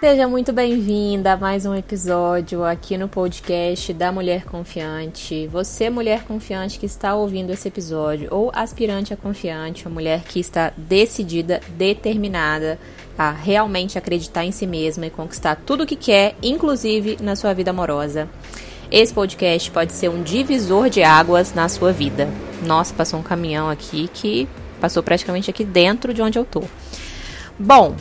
Seja 0.00 0.28
muito 0.28 0.52
bem-vinda 0.52 1.32
a 1.32 1.36
mais 1.36 1.66
um 1.66 1.74
episódio 1.74 2.62
aqui 2.62 2.96
no 2.96 3.08
podcast 3.08 3.92
da 3.92 4.12
Mulher 4.12 4.44
Confiante. 4.44 5.48
Você, 5.48 5.90
mulher 5.90 6.22
confiante 6.22 6.78
que 6.78 6.86
está 6.86 7.16
ouvindo 7.16 7.50
esse 7.50 7.66
episódio, 7.66 8.28
ou 8.30 8.52
aspirante 8.54 9.12
a 9.12 9.16
confiante, 9.16 9.84
uma 9.86 9.94
mulher 9.94 10.22
que 10.22 10.38
está 10.38 10.72
decidida, 10.76 11.60
determinada 11.70 12.78
a 13.18 13.32
realmente 13.32 13.98
acreditar 13.98 14.44
em 14.44 14.52
si 14.52 14.68
mesma 14.68 15.06
e 15.06 15.10
conquistar 15.10 15.56
tudo 15.66 15.82
o 15.82 15.86
que 15.86 15.96
quer, 15.96 16.36
inclusive 16.40 17.18
na 17.20 17.34
sua 17.34 17.52
vida 17.52 17.72
amorosa. 17.72 18.28
Esse 18.92 19.12
podcast 19.12 19.68
pode 19.68 19.92
ser 19.92 20.10
um 20.10 20.22
divisor 20.22 20.88
de 20.88 21.02
águas 21.02 21.52
na 21.54 21.68
sua 21.68 21.90
vida. 21.90 22.28
Nossa, 22.64 22.94
passou 22.94 23.18
um 23.18 23.24
caminhão 23.24 23.68
aqui 23.68 24.08
que 24.14 24.48
passou 24.80 25.02
praticamente 25.02 25.50
aqui 25.50 25.64
dentro 25.64 26.14
de 26.14 26.22
onde 26.22 26.38
eu 26.38 26.44
tô. 26.44 26.62
Bom, 27.58 27.96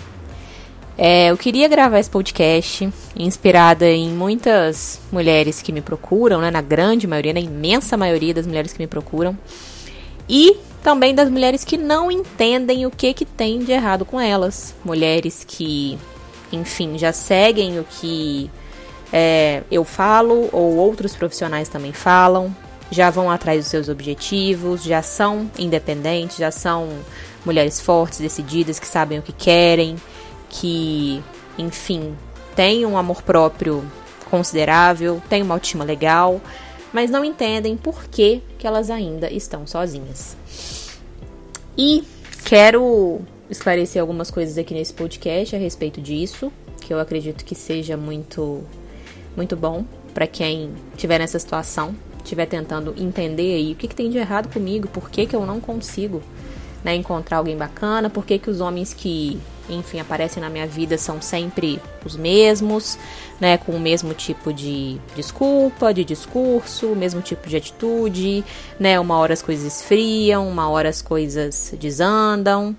é, 0.98 1.30
eu 1.30 1.38
queria 1.38 1.68
gravar 1.68 2.00
esse 2.00 2.10
podcast 2.10 2.92
inspirada 3.16 3.88
em 3.88 4.10
muitas 4.10 5.00
mulheres 5.12 5.62
que 5.62 5.72
me 5.72 5.80
procuram, 5.80 6.42
né, 6.42 6.50
na 6.50 6.62
grande 6.62 7.06
maioria, 7.06 7.34
na 7.34 7.40
imensa 7.40 7.96
maioria 7.96 8.34
das 8.34 8.48
mulheres 8.48 8.73
que 8.73 8.80
me 8.80 8.88
procuram, 8.88 9.38
e 10.28 10.58
também 10.82 11.14
das 11.14 11.30
mulheres 11.30 11.64
que 11.64 11.78
não 11.78 12.12
entendem 12.12 12.86
o 12.88 12.92
que, 12.92 13.14
que 13.14 13.26
tem 13.26 13.60
de 13.60 13.72
errado 13.72 14.06
com 14.06 14.20
elas. 14.20 14.73
Mulheres 14.84 15.46
que, 15.48 15.98
enfim, 16.52 16.98
já 16.98 17.14
seguem 17.14 17.80
o 17.80 17.84
que 17.84 18.50
é, 19.14 19.62
eu 19.70 19.84
falo 19.84 20.50
ou 20.52 20.78
outros 20.78 21.16
profissionais 21.16 21.70
também 21.70 21.94
falam, 21.94 22.54
já 22.90 23.09
vão 23.12 23.30
atrás 23.30 23.59
dos 23.59 23.68
seus 23.68 23.88
objetivos, 23.88 24.84
já 24.84 25.02
são 25.04 25.50
independentes, 25.59 26.38
já 26.38 26.50
são 26.52 26.90
mulheres 27.45 27.80
fortes, 27.80 28.20
decididas, 28.20 28.80
que 28.80 28.88
sabem 28.88 29.20
o 29.20 29.22
que 29.22 29.32
querem 29.32 29.95
que, 30.50 31.22
enfim, 31.58 32.16
têm 32.56 32.86
um 32.86 32.98
amor 32.98 33.22
próprio 33.22 33.84
considerável, 34.30 35.22
têm 35.30 35.42
uma 35.42 35.56
autoestima 35.56 35.84
legal, 35.84 36.42
mas 36.92 37.09
não 37.09 37.23
entendem 37.23 37.78
por 37.78 38.06
que, 38.06 38.42
que 38.58 38.66
elas 38.66 38.90
ainda 38.90 39.31
estão 39.31 39.66
sozinhas. 39.68 40.36
E 41.78 42.03
quero 42.45 43.22
esclarecer 43.50 44.02
algumas 44.02 44.31
coisas 44.31 44.58
aqui 44.58 44.73
nesse 44.73 44.94
podcast 44.94 45.56
a 45.56 45.59
respeito 45.59 46.02
disso, 46.02 46.52
que 46.81 46.94
eu 46.94 47.00
acredito 47.00 47.45
que 47.45 47.56
seja 47.56 47.95
muito 47.95 48.64
muito 49.36 49.56
bom 49.56 49.86
para 50.14 50.25
quem 50.25 50.72
estiver 50.95 51.20
nessa 51.20 51.38
situação, 51.38 51.95
estiver 52.23 52.48
tentando 52.48 52.95
entender 52.98 53.53
aí 53.53 53.73
o 53.73 53.75
que, 53.75 53.88
que 53.88 53.95
tem 53.95 54.09
de 54.09 54.18
errado 54.18 54.52
comigo, 54.52 54.88
por 54.88 55.12
que, 55.12 55.28
que 55.28 55.36
eu 55.36 55.45
não 55.45 55.59
consigo 55.59 56.23
né, 56.84 56.95
encontrar 56.95 57.38
alguém 57.38 57.56
bacana, 57.56 58.09
por 58.09 58.25
que, 58.25 58.40
que 58.40 58.50
os 58.50 58.59
homens 58.59 58.95
que 58.95 59.40
enfim, 59.70 60.00
aparecem 60.00 60.42
na 60.42 60.50
minha 60.50 60.68
vida 60.68 60.98
são 60.98 61.22
sempre 61.22 61.80
os 62.06 62.16
mesmos, 62.16 62.98
né, 63.40 63.58
com 63.58 63.74
o 63.74 63.80
mesmo 63.80 64.14
tipo 64.14 64.54
de 64.54 65.00
desculpa, 65.16 65.94
de 65.94 66.04
discurso, 66.04 66.88
o 66.88 66.96
mesmo 66.96 67.22
tipo 67.22 67.48
de 67.48 67.58
atitude, 67.58 68.44
né, 68.80 69.00
uma 69.00 69.18
hora 69.18 69.34
as 69.34 69.42
coisas 69.42 69.66
esfriam, 69.66 70.48
uma 70.48 70.70
hora 70.70 70.90
as 70.90 71.02
coisas 71.02 71.74
desandam, 71.80 72.76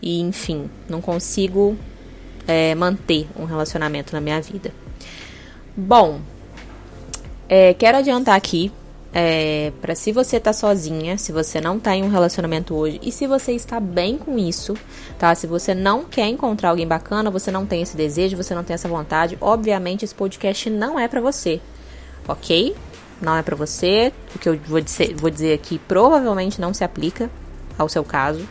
e 0.00 0.20
enfim, 0.20 0.70
não 0.88 1.00
consigo 1.00 1.76
é, 2.46 2.74
manter 2.74 3.28
um 3.36 3.44
relacionamento 3.44 4.12
na 4.12 4.20
minha 4.20 4.40
vida. 4.40 4.72
Bom, 5.76 6.20
é, 7.48 7.74
quero 7.74 7.98
adiantar 7.98 8.36
aqui 8.36 8.72
é, 9.12 9.72
para 9.80 9.94
se 9.94 10.12
você 10.12 10.38
tá 10.38 10.52
sozinha, 10.52 11.18
se 11.18 11.32
você 11.32 11.60
não 11.60 11.80
tá 11.80 11.96
em 11.96 12.02
um 12.02 12.08
relacionamento 12.08 12.74
hoje 12.74 13.00
e 13.02 13.10
se 13.10 13.26
você 13.26 13.52
está 13.52 13.80
bem 13.80 14.16
com 14.16 14.38
isso, 14.38 14.74
tá? 15.18 15.34
Se 15.34 15.46
você 15.46 15.74
não 15.74 16.04
quer 16.04 16.28
encontrar 16.28 16.70
alguém 16.70 16.86
bacana, 16.86 17.30
você 17.30 17.50
não 17.50 17.66
tem 17.66 17.82
esse 17.82 17.96
desejo, 17.96 18.36
você 18.36 18.54
não 18.54 18.62
tem 18.62 18.74
essa 18.74 18.88
vontade, 18.88 19.36
obviamente 19.40 20.04
esse 20.04 20.14
podcast 20.14 20.70
não 20.70 20.98
é 20.98 21.08
para 21.08 21.20
você, 21.20 21.60
ok? 22.28 22.76
Não 23.20 23.36
é 23.36 23.42
para 23.42 23.56
você. 23.56 24.12
O 24.34 24.38
que 24.38 24.48
eu 24.48 24.58
vou 24.66 24.80
dizer, 24.80 25.14
vou 25.16 25.30
dizer 25.30 25.54
aqui 25.54 25.78
provavelmente 25.78 26.60
não 26.60 26.72
se 26.72 26.84
aplica 26.84 27.28
ao 27.76 27.88
seu 27.88 28.04
caso. 28.04 28.48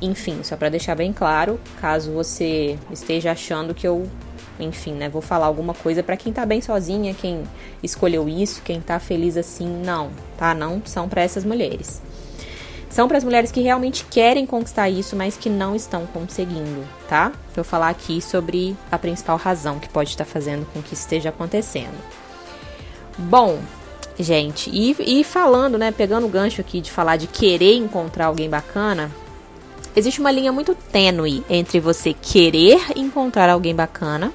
Enfim, 0.00 0.40
só 0.42 0.56
para 0.56 0.68
deixar 0.68 0.94
bem 0.94 1.12
claro, 1.12 1.58
caso 1.80 2.12
você 2.12 2.78
esteja 2.90 3.32
achando 3.32 3.74
que 3.74 3.86
eu 3.86 4.06
enfim, 4.58 4.92
né? 4.92 5.08
Vou 5.08 5.22
falar 5.22 5.46
alguma 5.46 5.74
coisa 5.74 6.02
para 6.02 6.16
quem 6.16 6.32
tá 6.32 6.46
bem 6.46 6.60
sozinha, 6.60 7.14
quem 7.14 7.44
escolheu 7.82 8.28
isso, 8.28 8.62
quem 8.62 8.80
tá 8.80 8.98
feliz 8.98 9.36
assim, 9.36 9.66
não, 9.66 10.10
tá? 10.36 10.54
Não 10.54 10.82
são 10.84 11.08
para 11.08 11.22
essas 11.22 11.44
mulheres. 11.44 12.00
São 12.88 13.08
para 13.08 13.18
as 13.18 13.24
mulheres 13.24 13.50
que 13.50 13.60
realmente 13.60 14.04
querem 14.04 14.46
conquistar 14.46 14.88
isso, 14.88 15.16
mas 15.16 15.36
que 15.36 15.50
não 15.50 15.74
estão 15.74 16.06
conseguindo, 16.06 16.84
tá? 17.08 17.32
Vou 17.52 17.64
falar 17.64 17.88
aqui 17.88 18.22
sobre 18.22 18.76
a 18.90 18.96
principal 18.96 19.36
razão 19.36 19.80
que 19.80 19.88
pode 19.88 20.10
estar 20.10 20.24
fazendo 20.24 20.64
com 20.72 20.80
que 20.80 20.94
esteja 20.94 21.30
acontecendo. 21.30 21.98
Bom, 23.18 23.58
gente, 24.16 24.70
e, 24.70 25.20
e 25.20 25.24
falando, 25.24 25.76
né, 25.76 25.90
pegando 25.90 26.26
o 26.26 26.30
gancho 26.30 26.60
aqui 26.60 26.80
de 26.80 26.92
falar 26.92 27.16
de 27.16 27.26
querer 27.26 27.74
encontrar 27.74 28.26
alguém 28.26 28.48
bacana, 28.48 29.10
existe 29.94 30.20
uma 30.20 30.30
linha 30.30 30.52
muito 30.52 30.74
tênue 30.74 31.44
entre 31.48 31.80
você 31.80 32.12
querer 32.12 32.80
encontrar 32.96 33.50
alguém 33.50 33.74
bacana 33.74 34.32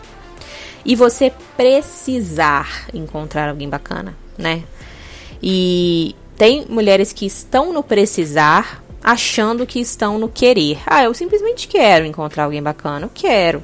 e 0.86 0.96
você 0.96 1.32
precisar 1.58 2.88
encontrar 2.94 3.50
alguém 3.50 3.70
bacana, 3.70 4.16
né? 4.38 4.64
E 5.42 6.16
tem 6.38 6.66
mulheres 6.70 7.12
que 7.12 7.26
estão 7.26 7.74
no 7.74 7.84
precisar 7.84 8.84
achando 9.04 9.66
que 9.66 9.80
estão 9.80 10.18
no 10.18 10.30
querer. 10.30 10.80
Ah, 10.86 11.04
eu 11.04 11.14
simplesmente 11.14 11.68
quero 11.68 12.06
encontrar 12.06 12.46
alguém 12.46 12.62
bacana, 12.62 13.06
eu 13.06 13.12
quero. 13.14 13.62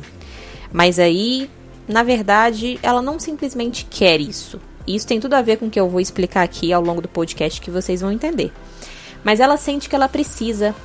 Mas 0.72 1.00
aí, 1.00 1.50
na 1.88 2.04
verdade, 2.04 2.80
ela 2.82 3.02
não 3.02 3.20
simplesmente 3.20 3.86
quer 3.90 4.20
isso. 4.20 4.60
Isso 4.88 5.08
tem 5.08 5.20
tudo 5.20 5.34
a 5.34 5.42
ver 5.42 5.58
com 5.58 5.68
o 5.68 5.70
que 5.70 5.80
eu 5.80 5.90
vou 5.90 6.00
explicar 6.00 6.44
aqui 6.44 6.72
ao 6.72 6.82
longo 6.82 7.02
do 7.02 7.08
podcast 7.08 7.60
que 7.60 7.72
vocês 7.72 8.02
vão 8.02 8.12
entender. 8.12 8.52
Mas 9.24 9.40
ela 9.40 9.58
sente 9.58 9.90
que 9.90 9.96
ela 9.96 10.08
precisa 10.08 10.76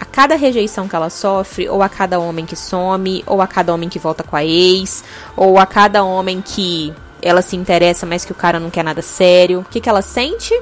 a 0.00 0.04
cada 0.04 0.36
rejeição 0.36 0.86
que 0.86 0.94
ela 0.94 1.10
sofre, 1.10 1.68
ou 1.68 1.82
a 1.82 1.88
cada 1.88 2.18
homem 2.18 2.46
que 2.46 2.54
some, 2.54 3.22
ou 3.26 3.42
a 3.42 3.46
cada 3.46 3.74
homem 3.74 3.88
que 3.88 3.98
volta 3.98 4.22
com 4.22 4.36
a 4.36 4.44
ex, 4.44 5.04
ou 5.36 5.58
a 5.58 5.66
cada 5.66 6.04
homem 6.04 6.40
que 6.40 6.94
ela 7.20 7.42
se 7.42 7.56
interessa, 7.56 8.06
mas 8.06 8.24
que 8.24 8.32
o 8.32 8.34
cara 8.34 8.60
não 8.60 8.70
quer 8.70 8.84
nada 8.84 9.02
sério. 9.02 9.60
O 9.60 9.64
que, 9.64 9.80
que 9.80 9.88
ela 9.88 10.02
sente? 10.02 10.54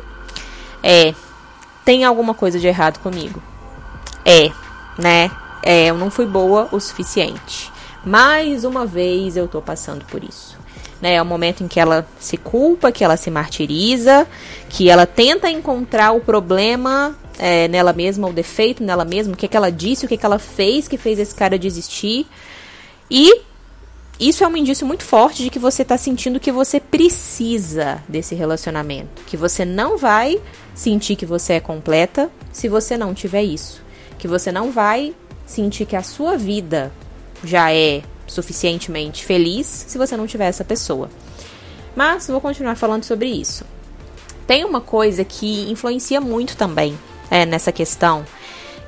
É, 0.82 1.14
tem 1.84 2.04
alguma 2.04 2.32
coisa 2.32 2.58
de 2.58 2.66
errado 2.66 2.98
comigo. 3.00 3.42
É, 4.24 4.50
né? 4.98 5.30
É, 5.62 5.86
eu 5.86 5.96
não 5.96 6.10
fui 6.10 6.26
boa 6.26 6.68
o 6.72 6.80
suficiente. 6.80 7.70
Mais 8.04 8.64
uma 8.64 8.86
vez 8.86 9.36
eu 9.36 9.48
tô 9.48 9.60
passando 9.60 10.04
por 10.06 10.22
isso. 10.24 10.56
Né, 11.00 11.16
é 11.16 11.22
o 11.22 11.26
momento 11.26 11.62
em 11.62 11.68
que 11.68 11.78
ela 11.78 12.06
se 12.18 12.38
culpa, 12.38 12.90
que 12.90 13.04
ela 13.04 13.18
se 13.18 13.30
martiriza, 13.30 14.26
que 14.66 14.88
ela 14.88 15.04
tenta 15.04 15.50
encontrar 15.50 16.12
o 16.12 16.20
problema 16.20 17.14
é, 17.38 17.68
nela 17.68 17.92
mesma, 17.92 18.28
o 18.28 18.32
defeito 18.32 18.82
nela 18.82 19.04
mesma, 19.04 19.34
o 19.34 19.36
que, 19.36 19.46
é 19.46 19.48
que 19.48 19.56
ela 19.56 19.70
disse, 19.70 20.04
o 20.04 20.08
que, 20.08 20.14
é 20.14 20.16
que 20.16 20.26
ela 20.26 20.38
fez 20.38 20.88
que 20.88 20.96
fez 20.96 21.18
esse 21.18 21.34
cara 21.34 21.58
desistir. 21.58 22.26
E 23.10 23.42
isso 24.18 24.42
é 24.42 24.48
um 24.48 24.56
indício 24.56 24.86
muito 24.86 25.04
forte 25.04 25.42
de 25.42 25.50
que 25.50 25.58
você 25.58 25.82
está 25.82 25.98
sentindo 25.98 26.40
que 26.40 26.50
você 26.50 26.80
precisa 26.80 28.02
desse 28.08 28.34
relacionamento. 28.34 29.22
Que 29.26 29.36
você 29.36 29.64
não 29.64 29.98
vai 29.98 30.40
sentir 30.74 31.16
que 31.16 31.26
você 31.26 31.54
é 31.54 31.60
completa 31.60 32.30
se 32.52 32.68
você 32.68 32.96
não 32.96 33.12
tiver 33.12 33.42
isso. 33.42 33.82
Que 34.18 34.26
você 34.26 34.50
não 34.50 34.70
vai 34.70 35.14
sentir 35.46 35.84
que 35.84 35.96
a 35.96 36.02
sua 36.02 36.36
vida 36.36 36.90
já 37.44 37.72
é 37.72 38.02
suficientemente 38.26 39.24
feliz 39.24 39.66
se 39.66 39.98
você 39.98 40.16
não 40.16 40.26
tiver 40.26 40.46
essa 40.46 40.64
pessoa. 40.64 41.10
Mas 41.94 42.26
vou 42.26 42.40
continuar 42.40 42.74
falando 42.74 43.04
sobre 43.04 43.28
isso. 43.28 43.64
Tem 44.46 44.64
uma 44.64 44.80
coisa 44.80 45.24
que 45.24 45.70
influencia 45.70 46.20
muito 46.20 46.56
também 46.56 46.96
é, 47.30 47.46
nessa 47.46 47.72
questão, 47.72 48.24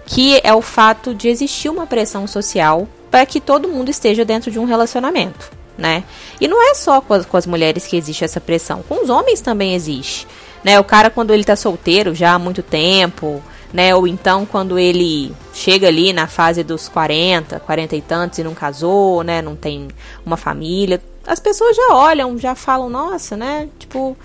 que 0.07 0.41
é 0.43 0.55
o 0.55 0.63
fato 0.63 1.15
de 1.15 1.29
existir 1.29 1.69
uma 1.69 1.87
pressão 1.87 2.27
social 2.27 2.89
para 3.11 3.25
que 3.27 3.41
todo 3.41 3.69
mundo 3.69 3.91
esteja 3.91 4.25
dentro 4.25 4.51
de 4.51 4.59
um 4.59 4.65
relacionamento, 4.65 5.51
né? 5.77 6.05
E 6.41 6.49
não 6.49 6.63
é 6.63 6.75
só 6.75 7.01
com 7.01 7.15
as, 7.15 7.27
com 7.27 7.37
as 7.37 7.47
mulheres 7.47 7.87
que 7.87 7.97
existe 7.97 8.25
essa 8.25 8.41
pressão, 8.41 8.83
com 8.89 9.03
os 9.03 9.11
homens 9.11 9.41
também 9.41 9.75
existe, 9.75 10.27
né? 10.63 10.79
O 10.79 10.85
cara 10.85 11.11
quando 11.11 11.33
ele 11.33 11.45
tá 11.45 11.57
solteiro 11.57 12.15
já 12.15 12.35
há 12.35 12.39
muito 12.39 12.63
tempo, 12.63 13.43
né? 13.73 13.95
Ou 13.95 14.07
então 14.07 14.47
quando 14.47 14.79
ele 14.79 15.35
chega 15.53 15.89
ali 15.89 16.13
na 16.13 16.27
fase 16.27 16.63
dos 16.63 16.89
40, 16.89 17.61
40 17.61 17.97
e 17.97 18.03
tantos 18.03 18.39
e 18.39 18.45
não 18.45 18.55
casou, 18.55 19.23
né? 19.23 19.43
Não 19.43 19.57
tem 19.57 19.89
uma 20.25 20.37
família, 20.37 21.01
as 21.29 21.39
pessoas 21.39 21.77
já 21.77 21.95
olham, 21.95 22.39
já 22.39 22.55
falam, 22.55 22.89
nossa, 22.89 23.37
né? 23.37 23.69
Tipo, 23.79 24.17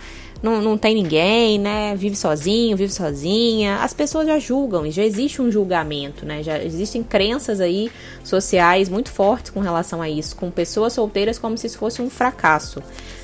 não, 0.43 0.61
não 0.61 0.77
tem 0.77 0.93
ninguém, 0.93 1.57
né? 1.57 1.95
Vive 1.95 2.17
sozinho, 2.17 2.75
vive 2.75 2.91
sozinha. 2.91 3.77
As 3.77 3.93
pessoas 3.93 4.27
já 4.27 4.37
julgam 4.37 4.85
e 4.85 4.91
já 4.91 5.01
existe 5.01 5.41
um 5.41 5.49
julgamento, 5.49 6.25
né? 6.25 6.43
Já 6.43 6.61
existem 6.61 7.01
crenças 7.01 7.61
aí 7.61 7.89
sociais 8.25 8.89
muito 8.89 9.09
fortes 9.09 9.51
com 9.51 9.61
relação 9.61 10.01
a 10.01 10.09
isso, 10.09 10.35
com 10.35 10.51
pessoas 10.51 10.91
solteiras 10.91 11.39
como 11.39 11.57
se 11.57 11.67
isso 11.67 11.77
fosse 11.77 12.01
um 12.01 12.09
fracasso, 12.09 12.83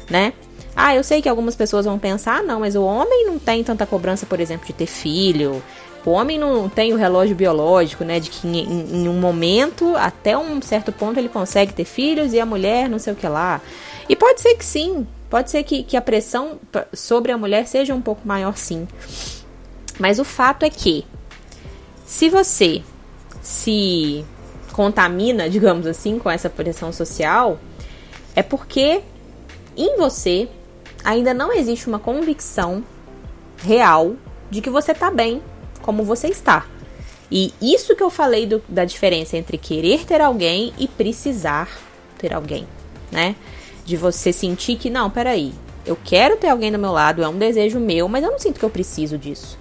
né? 0.09 0.31
Ah, 0.73 0.95
eu 0.95 1.03
sei 1.03 1.21
que 1.21 1.27
algumas 1.27 1.57
pessoas 1.57 1.83
vão 1.85 1.99
pensar, 1.99 2.37
ah, 2.37 2.41
não, 2.41 2.61
mas 2.61 2.77
o 2.77 2.83
homem 2.83 3.25
não 3.25 3.37
tem 3.37 3.65
tanta 3.65 3.85
cobrança, 3.85 4.25
por 4.25 4.39
exemplo, 4.39 4.65
de 4.65 4.71
ter 4.71 4.85
filho. 4.85 5.61
O 6.05 6.11
homem 6.11 6.39
não 6.39 6.69
tem 6.69 6.93
o 6.93 6.95
relógio 6.95 7.35
biológico, 7.35 8.05
né? 8.05 8.21
De 8.21 8.29
que 8.29 8.47
em, 8.47 9.03
em, 9.03 9.09
um 9.09 9.19
momento, 9.19 9.93
até 9.97 10.37
um 10.37 10.61
certo 10.61 10.93
ponto, 10.93 11.19
ele 11.19 11.27
consegue 11.27 11.73
ter 11.73 11.83
filhos 11.83 12.31
e 12.31 12.39
a 12.39 12.45
mulher 12.45 12.87
não 12.87 12.97
sei 12.97 13.11
o 13.11 13.15
que 13.15 13.27
lá. 13.27 13.59
E 14.07 14.15
pode 14.15 14.39
ser 14.39 14.55
que 14.55 14.63
sim. 14.63 15.05
Pode 15.29 15.51
ser 15.51 15.63
que, 15.63 15.83
que 15.83 15.95
a 15.95 16.01
pressão 16.01 16.59
sobre 16.93 17.31
a 17.31 17.37
mulher 17.37 17.67
seja 17.67 17.93
um 17.93 18.01
pouco 18.01 18.27
maior, 18.27 18.57
sim. 18.57 18.87
Mas 19.99 20.17
o 20.17 20.23
fato 20.23 20.63
é 20.63 20.69
que, 20.69 21.05
se 22.05 22.29
você 22.29 22.81
se 23.41 24.25
contamina, 24.71 25.49
digamos 25.49 25.85
assim, 25.85 26.17
com 26.17 26.29
essa 26.29 26.49
pressão 26.49 26.91
social, 26.91 27.59
é 28.35 28.41
porque 28.41 29.01
em 29.77 29.97
você 29.97 30.47
ainda 31.03 31.33
não 31.33 31.53
existe 31.53 31.87
uma 31.87 31.99
convicção 31.99 32.83
real 33.57 34.15
de 34.49 34.61
que 34.61 34.69
você 34.69 34.93
tá 34.93 35.11
bem 35.11 35.41
como 35.81 36.03
você 36.03 36.27
está. 36.27 36.65
E 37.31 37.53
isso 37.61 37.95
que 37.95 38.01
eu 38.01 38.09
falei 38.09 38.47
do, 38.47 38.61
da 38.67 38.85
diferença 38.85 39.37
entre 39.37 39.57
querer 39.57 40.05
ter 40.05 40.21
alguém 40.21 40.73
e 40.79 40.87
precisar 40.87 41.69
ter 42.17 42.33
alguém, 42.33 42.67
né? 43.11 43.35
De 43.89 43.97
você 43.97 44.31
sentir 44.31 44.75
que, 44.75 44.87
não, 44.87 45.09
peraí, 45.09 45.51
eu 45.83 45.97
quero 46.05 46.37
ter 46.37 46.47
alguém 46.47 46.71
do 46.71 46.77
meu 46.77 46.91
lado, 46.91 47.23
é 47.23 47.27
um 47.27 47.39
desejo 47.39 47.79
meu, 47.79 48.07
mas 48.07 48.23
eu 48.23 48.29
não 48.29 48.37
sinto 48.37 48.59
que 48.59 48.63
eu 48.63 48.69
preciso 48.69 49.17
disso. 49.17 49.57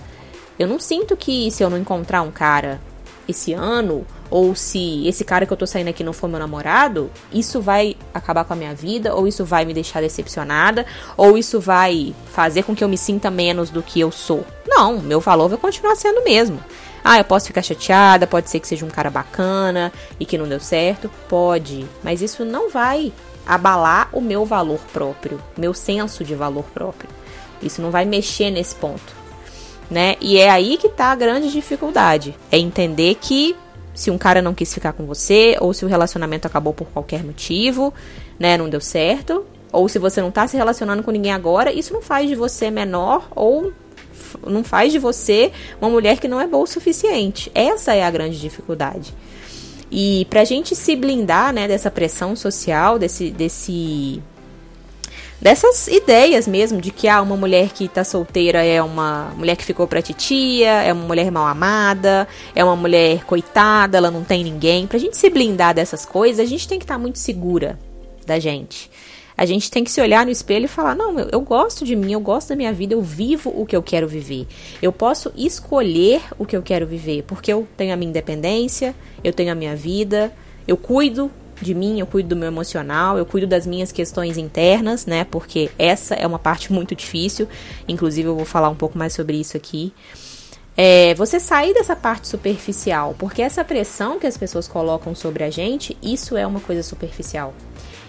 Eu 0.59 0.69
não 0.69 0.79
sinto 0.79 1.17
que 1.17 1.51
se 1.51 1.63
eu 1.63 1.71
não 1.71 1.79
encontrar 1.79 2.21
um 2.21 2.31
cara 2.31 2.79
esse 3.27 3.55
ano, 3.55 4.07
ou 4.31 4.55
se 4.55 5.09
esse 5.09 5.25
cara 5.25 5.47
que 5.47 5.53
eu 5.55 5.57
tô 5.57 5.67
saindo 5.67 5.89
aqui 5.89 6.05
não 6.05 6.13
for 6.13 6.29
meu 6.29 6.39
namorado, 6.39 7.11
isso 7.33 7.63
vai 7.63 7.97
acabar 8.13 8.45
com 8.45 8.53
a 8.53 8.57
minha 8.57 8.75
vida, 8.75 9.15
ou 9.15 9.27
isso 9.27 9.47
vai 9.47 9.65
me 9.65 9.73
deixar 9.73 10.03
decepcionada, 10.03 10.85
ou 11.17 11.39
isso 11.39 11.59
vai 11.59 12.15
fazer 12.31 12.65
com 12.65 12.77
que 12.77 12.85
eu 12.85 12.89
me 12.89 12.99
sinta 12.99 13.31
menos 13.31 13.71
do 13.71 13.83
que 13.83 13.99
eu 13.99 14.13
sou. 14.13 14.45
Não, 14.67 15.01
meu 15.01 15.21
valor 15.21 15.49
vai 15.49 15.57
continuar 15.57 15.97
sendo 15.97 16.21
o 16.21 16.25
mesmo. 16.25 16.63
Ah, 17.03 17.17
eu 17.17 17.25
posso 17.25 17.47
ficar 17.47 17.63
chateada, 17.63 18.27
pode 18.27 18.51
ser 18.51 18.61
que 18.61 18.69
seja 18.69 18.85
um 18.85 18.91
cara 18.91 19.09
bacana 19.09 19.91
e 20.21 20.27
que 20.27 20.37
não 20.37 20.47
deu 20.47 20.61
certo, 20.61 21.11
pode, 21.31 21.87
mas 22.03 22.21
isso 22.21 22.45
não 22.45 22.69
vai 22.69 23.11
abalar 23.49 24.11
o 24.13 24.21
meu 24.21 24.45
valor 24.45 24.81
próprio, 24.93 25.43
meu 25.57 25.75
senso 25.75 26.23
de 26.23 26.35
valor 26.35 26.65
próprio. 26.75 27.11
Isso 27.61 27.83
não 27.83 27.91
vai 27.91 28.05
mexer 28.05 28.51
nesse 28.51 28.77
ponto 28.77 29.19
né? 29.91 30.17
E 30.21 30.39
é 30.39 30.51
aí 30.51 30.77
que 30.77 30.89
tá 30.89 31.07
a 31.07 31.15
grande 31.15 31.51
dificuldade. 31.51 32.37
É 32.51 32.59
entender 32.59 33.17
que 33.21 33.57
se 33.95 34.11
um 34.11 34.19
cara 34.19 34.41
não 34.41 34.55
quis 34.55 34.73
ficar 34.73 34.93
com 34.93 35.07
você, 35.07 35.57
ou 35.61 35.73
se 35.73 35.85
o 35.85 35.89
relacionamento 35.89 36.47
acabou 36.47 36.73
por 36.73 36.87
qualquer 36.89 37.25
motivo, 37.25 37.93
né, 38.39 38.57
não 38.57 38.69
deu 38.69 38.81
certo, 38.81 39.45
ou 39.73 39.89
se 39.89 39.99
você 39.99 40.21
não 40.21 40.31
tá 40.31 40.47
se 40.47 40.57
relacionando 40.57 41.03
com 41.03 41.11
ninguém 41.11 41.33
agora, 41.33 41.73
isso 41.73 41.93
não 41.93 42.01
faz 42.01 42.29
de 42.29 42.37
você 42.37 42.71
menor 42.71 43.29
ou 43.35 43.73
não 44.47 44.63
faz 44.63 44.93
de 44.93 44.99
você 44.99 45.51
uma 45.81 45.91
mulher 45.91 46.21
que 46.21 46.29
não 46.29 46.41
é 46.41 46.47
boa 46.47 46.65
o 46.65 46.67
suficiente. 46.67 47.51
Essa 47.55 47.95
é 47.95 48.05
a 48.05 48.11
grande 48.11 48.39
dificuldade. 48.39 49.13
E 49.91 50.27
pra 50.29 50.45
gente 50.45 50.77
se 50.77 50.95
blindar, 50.95 51.53
né, 51.53 51.67
dessa 51.67 51.91
pressão 51.91 52.37
social, 52.37 52.99
desse 52.99 53.31
desse 53.31 54.23
dessas 55.41 55.87
ideias 55.87 56.49
mesmo 56.49 56.81
de 56.81 56.91
que 56.91 57.09
ah, 57.09 57.23
uma 57.23 57.37
mulher 57.37 57.71
que 57.71 57.89
tá 57.89 58.03
solteira 58.03 58.65
é 58.65 58.83
uma 58.83 59.33
mulher 59.37 59.57
que 59.57 59.65
ficou 59.65 59.87
pra 59.87 60.03
titia, 60.03 60.83
é 60.83 60.93
uma 60.93 61.05
mulher 61.05 61.31
mal 61.31 61.47
amada, 61.47 62.27
é 62.55 62.65
uma 62.65 62.77
mulher 62.77 63.25
coitada, 63.25 63.99
ela 63.99 64.11
não 64.11 64.25
tem 64.25 64.43
ninguém. 64.45 64.87
Pra 64.87 64.99
gente 64.99 65.17
se 65.17 65.31
blindar 65.31 65.75
dessas 65.75 66.05
coisas, 66.05 66.41
a 66.41 66.49
gente 66.49 66.67
tem 66.67 66.79
que 66.79 66.85
estar 66.85 66.95
tá 66.95 67.01
muito 67.01 67.19
segura 67.19 67.79
da 68.27 68.39
gente. 68.39 68.91
A 69.39 69.47
gente 69.47 69.71
tem 69.71 69.85
que 69.85 69.91
se 69.93 70.01
olhar 70.01 70.27
no 70.27 70.33
espelho 70.33 70.65
e 70.65 70.69
falar: 70.69 70.97
não, 70.97 71.17
eu, 71.17 71.29
eu 71.31 71.41
gosto 71.41 71.85
de 71.85 71.95
mim, 71.95 72.13
eu 72.13 72.19
gosto 72.19 72.49
da 72.49 72.57
minha 72.57 72.73
vida, 72.73 72.95
eu 72.95 73.01
vivo 73.01 73.53
o 73.55 73.65
que 73.65 73.77
eu 73.77 73.83
quero 73.83 74.09
viver. 74.09 74.49
Eu 74.83 74.93
posso 74.93 75.33
escolher 75.37 76.21
o 76.37 76.45
que 76.45 76.57
eu 76.57 76.63
quero 76.63 76.85
viver, 76.89 77.23
porque 77.23 77.53
eu 77.53 77.65
tenho 77.77 77.95
a 77.95 77.97
minha 77.97 78.11
independência, 78.11 78.97
eu 79.23 79.33
tenho 79.33 79.53
a 79.53 79.55
minha 79.55 79.77
vida, 79.77 80.33
eu 80.67 80.77
cuido 80.77 81.31
de 81.63 81.73
mim, 81.73 82.01
eu 82.01 82.07
cuido 82.07 82.31
do 82.31 82.37
meu 82.37 82.49
emocional, 82.49 83.17
eu 83.17 83.25
cuido 83.25 83.47
das 83.47 83.65
minhas 83.65 83.93
questões 83.93 84.37
internas, 84.37 85.07
né? 85.07 85.25
Porque 85.25 85.71
essa 85.79 86.17
é 86.17 86.27
uma 86.27 86.39
parte 86.39 86.73
muito 86.73 86.97
difícil. 86.97 87.47
Inclusive, 87.87 88.29
eu 88.29 88.35
vou 88.35 88.45
falar 88.45 88.69
um 88.69 88.75
pouco 88.75 88.99
mais 88.99 89.13
sobre 89.13 89.37
isso 89.37 89.57
aqui. 89.57 89.93
É, 90.77 91.15
você 91.15 91.39
sair 91.39 91.75
dessa 91.75 91.95
parte 91.95 92.27
superficial, 92.29 93.15
porque 93.19 93.41
essa 93.43 93.65
pressão 93.65 94.19
que 94.19 94.27
as 94.27 94.37
pessoas 94.37 94.69
colocam 94.69 95.15
sobre 95.15 95.43
a 95.43 95.51
gente, 95.51 95.97
isso 96.03 96.37
é 96.37 96.47
uma 96.47 96.61
coisa 96.61 96.83
superficial. 96.83 97.53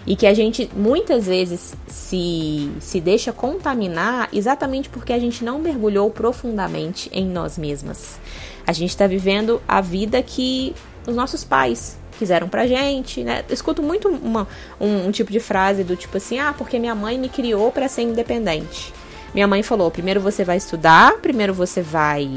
E 0.06 0.16
que 0.16 0.26
a 0.26 0.32
gente 0.32 0.70
muitas 0.74 1.26
vezes 1.26 1.74
se, 1.86 2.70
se 2.80 3.00
deixa 3.00 3.32
contaminar 3.32 4.28
exatamente 4.32 4.88
porque 4.88 5.12
a 5.12 5.18
gente 5.18 5.44
não 5.44 5.58
mergulhou 5.58 6.10
profundamente 6.10 7.10
em 7.12 7.26
nós 7.26 7.58
mesmas. 7.58 8.18
A 8.66 8.72
gente 8.72 8.90
está 8.90 9.06
vivendo 9.06 9.60
a 9.68 9.80
vida 9.80 10.22
que 10.22 10.74
os 11.06 11.14
nossos 11.14 11.44
pais 11.44 11.98
quiseram 12.20 12.48
pra 12.48 12.66
gente, 12.66 13.24
né? 13.24 13.44
Eu 13.48 13.54
escuto 13.54 13.82
muito 13.82 14.08
uma, 14.08 14.46
um, 14.78 15.06
um, 15.06 15.10
tipo 15.10 15.32
de 15.32 15.40
frase 15.40 15.82
do 15.82 15.96
tipo 15.96 16.18
assim, 16.18 16.38
ah, 16.38 16.54
porque 16.56 16.78
minha 16.78 16.94
mãe 16.94 17.18
me 17.18 17.30
criou 17.30 17.72
para 17.72 17.88
ser 17.88 18.02
independente. 18.02 18.92
Minha 19.32 19.46
mãe 19.46 19.62
falou, 19.62 19.90
primeiro 19.90 20.20
você 20.20 20.44
vai 20.44 20.58
estudar, 20.58 21.18
primeiro 21.18 21.54
você 21.54 21.80
vai, 21.80 22.28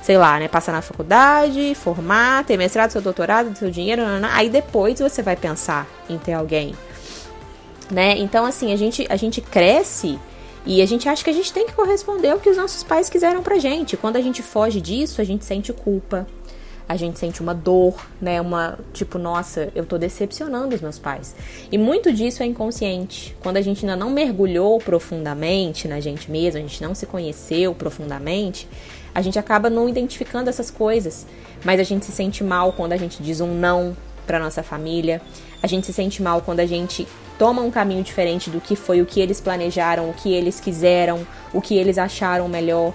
sei 0.00 0.16
lá, 0.16 0.38
né, 0.38 0.46
passar 0.46 0.70
na 0.70 0.80
faculdade, 0.80 1.74
formar, 1.74 2.44
ter 2.44 2.56
mestrado, 2.56 2.90
seu 2.92 3.02
doutorado, 3.02 3.56
seu 3.58 3.70
dinheiro, 3.70 4.02
aí 4.30 4.48
depois 4.48 5.00
você 5.00 5.22
vai 5.22 5.34
pensar 5.34 5.88
em 6.08 6.18
ter 6.18 6.34
alguém. 6.34 6.72
Né? 7.90 8.18
Então, 8.18 8.44
assim, 8.44 8.72
a 8.72 8.76
gente, 8.76 9.06
a 9.08 9.16
gente 9.16 9.40
cresce 9.40 10.18
e 10.64 10.80
a 10.80 10.86
gente 10.86 11.08
acha 11.08 11.22
que 11.24 11.30
a 11.30 11.32
gente 11.32 11.52
tem 11.52 11.66
que 11.66 11.72
corresponder 11.72 12.30
ao 12.30 12.38
que 12.38 12.48
os 12.48 12.56
nossos 12.56 12.82
pais 12.82 13.08
quiseram 13.08 13.42
pra 13.42 13.58
gente. 13.58 13.96
Quando 13.96 14.16
a 14.16 14.20
gente 14.20 14.42
foge 14.42 14.80
disso, 14.80 15.20
a 15.20 15.24
gente 15.24 15.44
sente 15.44 15.72
culpa 15.72 16.26
a 16.92 16.96
gente 16.96 17.18
sente 17.18 17.40
uma 17.40 17.54
dor, 17.54 17.94
né? 18.20 18.40
Uma 18.40 18.78
tipo, 18.92 19.18
nossa, 19.18 19.70
eu 19.74 19.86
tô 19.86 19.96
decepcionando 19.96 20.74
os 20.74 20.80
meus 20.80 20.98
pais. 20.98 21.34
E 21.70 21.78
muito 21.78 22.12
disso 22.12 22.42
é 22.42 22.46
inconsciente. 22.46 23.34
Quando 23.40 23.56
a 23.56 23.62
gente 23.62 23.84
ainda 23.84 23.96
não 23.96 24.10
mergulhou 24.10 24.78
profundamente 24.78 25.88
na 25.88 26.00
gente 26.00 26.30
mesmo, 26.30 26.58
a 26.58 26.62
gente 26.62 26.82
não 26.82 26.94
se 26.94 27.06
conheceu 27.06 27.74
profundamente, 27.74 28.68
a 29.14 29.22
gente 29.22 29.38
acaba 29.38 29.70
não 29.70 29.88
identificando 29.88 30.50
essas 30.50 30.70
coisas. 30.70 31.26
Mas 31.64 31.80
a 31.80 31.82
gente 31.82 32.04
se 32.04 32.12
sente 32.12 32.44
mal 32.44 32.72
quando 32.72 32.92
a 32.92 32.96
gente 32.96 33.22
diz 33.22 33.40
um 33.40 33.54
não 33.54 33.96
para 34.26 34.38
nossa 34.38 34.62
família. 34.62 35.22
A 35.62 35.66
gente 35.66 35.86
se 35.86 35.92
sente 35.92 36.22
mal 36.22 36.42
quando 36.42 36.60
a 36.60 36.66
gente 36.66 37.06
toma 37.38 37.62
um 37.62 37.70
caminho 37.70 38.02
diferente 38.02 38.50
do 38.50 38.60
que 38.60 38.74
foi 38.74 39.00
o 39.00 39.06
que 39.06 39.20
eles 39.20 39.40
planejaram, 39.40 40.10
o 40.10 40.14
que 40.14 40.32
eles 40.32 40.60
quiseram, 40.60 41.26
o 41.52 41.60
que 41.60 41.76
eles 41.76 41.98
acharam 41.98 42.48
melhor. 42.48 42.92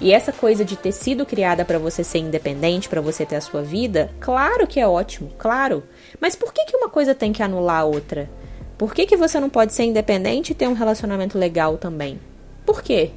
E 0.00 0.12
essa 0.12 0.30
coisa 0.30 0.64
de 0.64 0.76
ter 0.76 0.92
sido 0.92 1.24
criada 1.24 1.64
para 1.64 1.78
você 1.78 2.04
ser 2.04 2.18
independente, 2.18 2.88
para 2.88 3.00
você 3.00 3.24
ter 3.24 3.36
a 3.36 3.40
sua 3.40 3.62
vida, 3.62 4.10
claro 4.20 4.66
que 4.66 4.78
é 4.78 4.86
ótimo, 4.86 5.30
claro. 5.38 5.82
Mas 6.20 6.36
por 6.36 6.52
que, 6.52 6.66
que 6.66 6.76
uma 6.76 6.88
coisa 6.88 7.14
tem 7.14 7.32
que 7.32 7.42
anular 7.42 7.80
a 7.80 7.84
outra? 7.84 8.28
Por 8.76 8.94
que, 8.94 9.06
que 9.06 9.16
você 9.16 9.40
não 9.40 9.48
pode 9.48 9.72
ser 9.72 9.84
independente 9.84 10.52
e 10.52 10.54
ter 10.54 10.68
um 10.68 10.74
relacionamento 10.74 11.38
legal 11.38 11.78
também? 11.78 12.20
Por 12.64 12.82
quê? 12.82 13.10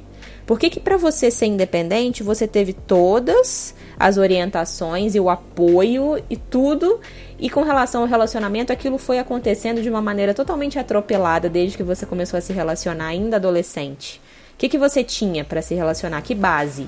Por 0.46 0.58
que, 0.58 0.70
que 0.70 0.80
para 0.80 0.96
você 0.96 1.30
ser 1.30 1.46
independente 1.46 2.22
você 2.22 2.48
teve 2.48 2.72
todas 2.72 3.74
as 3.98 4.16
orientações 4.16 5.14
e 5.14 5.20
o 5.20 5.28
apoio 5.28 6.22
e 6.30 6.36
tudo, 6.36 6.98
e 7.40 7.48
com 7.48 7.62
relação 7.62 8.02
ao 8.02 8.06
relacionamento 8.06 8.72
aquilo 8.72 8.98
foi 8.98 9.18
acontecendo 9.18 9.82
de 9.82 9.88
uma 9.88 10.02
maneira 10.02 10.34
totalmente 10.34 10.78
atropelada 10.78 11.48
desde 11.48 11.76
que 11.76 11.82
você 11.82 12.04
começou 12.06 12.36
a 12.36 12.40
se 12.40 12.52
relacionar 12.52 13.06
ainda 13.06 13.36
adolescente? 13.36 14.20
que, 14.60 14.68
que 14.68 14.76
você 14.76 15.02
tinha 15.02 15.42
para 15.42 15.62
se 15.62 15.74
relacionar? 15.74 16.20
Que 16.20 16.34
base? 16.34 16.86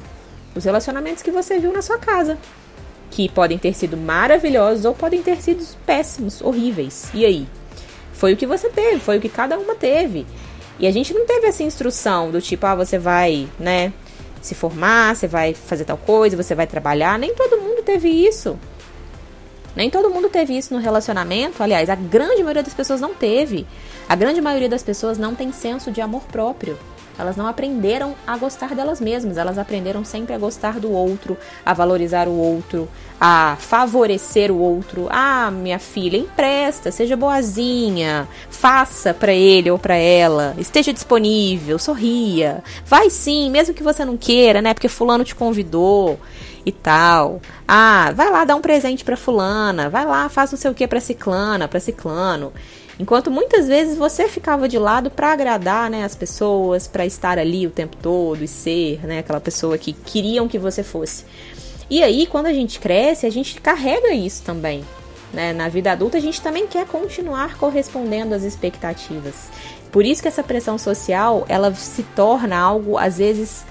Os 0.55 0.63
relacionamentos 0.65 1.23
que 1.23 1.31
você 1.31 1.59
viu 1.59 1.73
na 1.73 1.81
sua 1.81 1.97
casa. 1.97 2.37
Que 3.11 3.31
podem 3.31 3.57
ter 3.57 3.73
sido 3.73 3.97
maravilhosos 3.97 4.85
ou 4.85 4.95
podem 4.95 5.23
ter 5.23 5.41
sido 5.41 5.65
péssimos, 5.87 6.43
horríveis. 6.43 7.09
E 7.15 7.25
aí? 7.25 7.49
Foi 8.13 8.35
o 8.35 8.37
que 8.37 8.47
você 8.47 8.69
teve, 8.69 9.01
foi 9.01 9.17
o 9.17 9.21
que 9.23 9.29
cada 9.31 9.59
uma 9.59 9.75
teve. 9.75 10.27
E 10.79 10.87
a 10.87 10.91
gente 10.91 11.15
não 11.15 11.25
teve 11.25 11.47
essa 11.47 11.63
instrução 11.63 12.31
do 12.31 12.43
tipo, 12.43 12.67
ah, 12.67 12.75
você 12.75 12.99
vai, 12.99 13.49
né, 13.59 13.91
se 14.43 14.55
formar, 14.55 15.17
você 15.17 15.27
vai 15.27 15.55
fazer 15.55 15.87
tal 15.87 15.97
coisa, 15.97 16.37
você 16.37 16.55
vai 16.55 16.67
trabalhar. 16.67 17.19
Nem 17.19 17.35
todo 17.35 17.59
mundo 17.59 17.83
teve 17.83 18.11
isso. 18.11 18.59
Nem 19.75 19.91
todo 19.91 20.11
mundo 20.11 20.29
teve 20.29 20.57
isso 20.57 20.75
no 20.75 20.81
relacionamento. 20.81 21.63
Aliás, 21.63 21.89
a 21.89 21.95
grande 21.95 22.43
maioria 22.43 22.63
das 22.63 22.75
pessoas 22.75 23.01
não 23.01 23.15
teve. 23.15 23.67
A 24.09 24.15
grande 24.15 24.41
maioria 24.41 24.69
das 24.69 24.83
pessoas 24.83 25.19
não 25.19 25.35
tem 25.35 25.53
senso 25.53 25.91
de 25.91 26.01
amor 26.01 26.23
próprio. 26.25 26.79
Elas 27.19 27.37
não 27.37 27.47
aprenderam 27.47 28.15
a 28.27 28.37
gostar 28.37 28.75
delas 28.75 29.01
mesmas, 29.01 29.37
elas 29.37 29.59
aprenderam 29.59 30.05
sempre 30.05 30.35
a 30.35 30.39
gostar 30.39 30.81
do 30.81 30.91
outro, 30.91 31.37
a 31.65 31.75
valorizar 31.75 32.27
o 32.27 32.33
outro, 32.33 32.89
a 33.21 33.57
favorecer 33.59 34.51
o 34.51 34.59
outro. 34.59 35.09
Ah, 35.11 35.51
minha 35.51 35.79
filha, 35.79 36.17
empresta, 36.17 36.91
seja 36.91 37.17
boazinha, 37.17 38.27
faça 38.49 39.13
para 39.13 39.33
ele 39.33 39.71
ou 39.71 39.79
para 39.79 39.95
ela, 39.95 40.55
esteja 40.59 40.93
disponível, 40.93 41.79
sorria. 41.79 42.65
Vai 42.87 43.11
sim, 43.11 43.51
mesmo 43.51 43.75
que 43.75 43.83
você 43.83 44.05
não 44.05 44.17
queira, 44.17 44.63
né? 44.63 44.73
Porque 44.73 44.89
fulano 44.89 45.23
te 45.23 45.35
convidou 45.35 46.19
e 46.65 46.73
tal. 46.73 47.41
Ah, 47.67 48.13
vai 48.15 48.31
lá 48.31 48.45
dar 48.45 48.57
um 48.57 48.61
presente 48.61 49.05
para 49.05 49.17
fulana, 49.17 49.89
vai 49.89 50.05
lá, 50.05 50.29
faz 50.29 50.51
não 50.51 50.59
sei 50.59 50.71
o 50.71 50.75
que 50.75 50.87
para 50.87 51.01
ciclana, 51.01 51.69
para 51.69 51.81
ciclano. 51.81 52.53
Enquanto 52.99 53.31
muitas 53.31 53.67
vezes 53.67 53.97
você 53.97 54.29
ficava 54.29 54.69
de 54.69 54.79
lado 54.79 55.11
para 55.11 55.33
agradar 55.33 55.91
né, 55.91 56.05
as 56.05 56.15
pessoas, 56.15 56.87
para 56.87 57.07
estar 57.07 57.39
ali 57.39 57.67
o 57.67 57.71
tempo 57.71 57.97
todo 57.97 58.45
e 58.45 58.49
ser 58.49 59.05
né, 59.07 59.19
aquela 59.21 59.41
pessoa 59.41 59.79
que 59.79 59.93
queriam 59.93 60.47
que 60.47 60.59
você 60.59 60.83
fosse. 60.83 61.25
E 61.91 62.03
aí, 62.03 62.27
quando 62.27 62.47
a 62.47 62.53
gente 62.53 62.79
cresce, 62.79 63.27
a 63.27 63.31
gente 63.31 63.61
carrega 63.61 64.13
isso 64.13 64.43
também. 64.43 64.85
Né? 65.33 65.53
Na 65.53 65.69
vida 65.69 65.93
adulta, 65.93 66.19
a 66.19 66.21
gente 66.21 66.41
também 66.41 66.67
quer 66.67 66.87
continuar 66.87 67.57
correspondendo 67.57 68.35
às 68.35 68.43
expectativas. 68.43 69.51
Por 69.91 70.05
isso 70.05 70.23
que 70.23 70.29
essa 70.29 70.43
pressão 70.43 70.79
social, 70.79 71.45
ela 71.49 71.75
se 71.75 72.03
torna 72.03 72.57
algo, 72.57 72.97
às 72.97 73.19
vezes, 73.19 73.65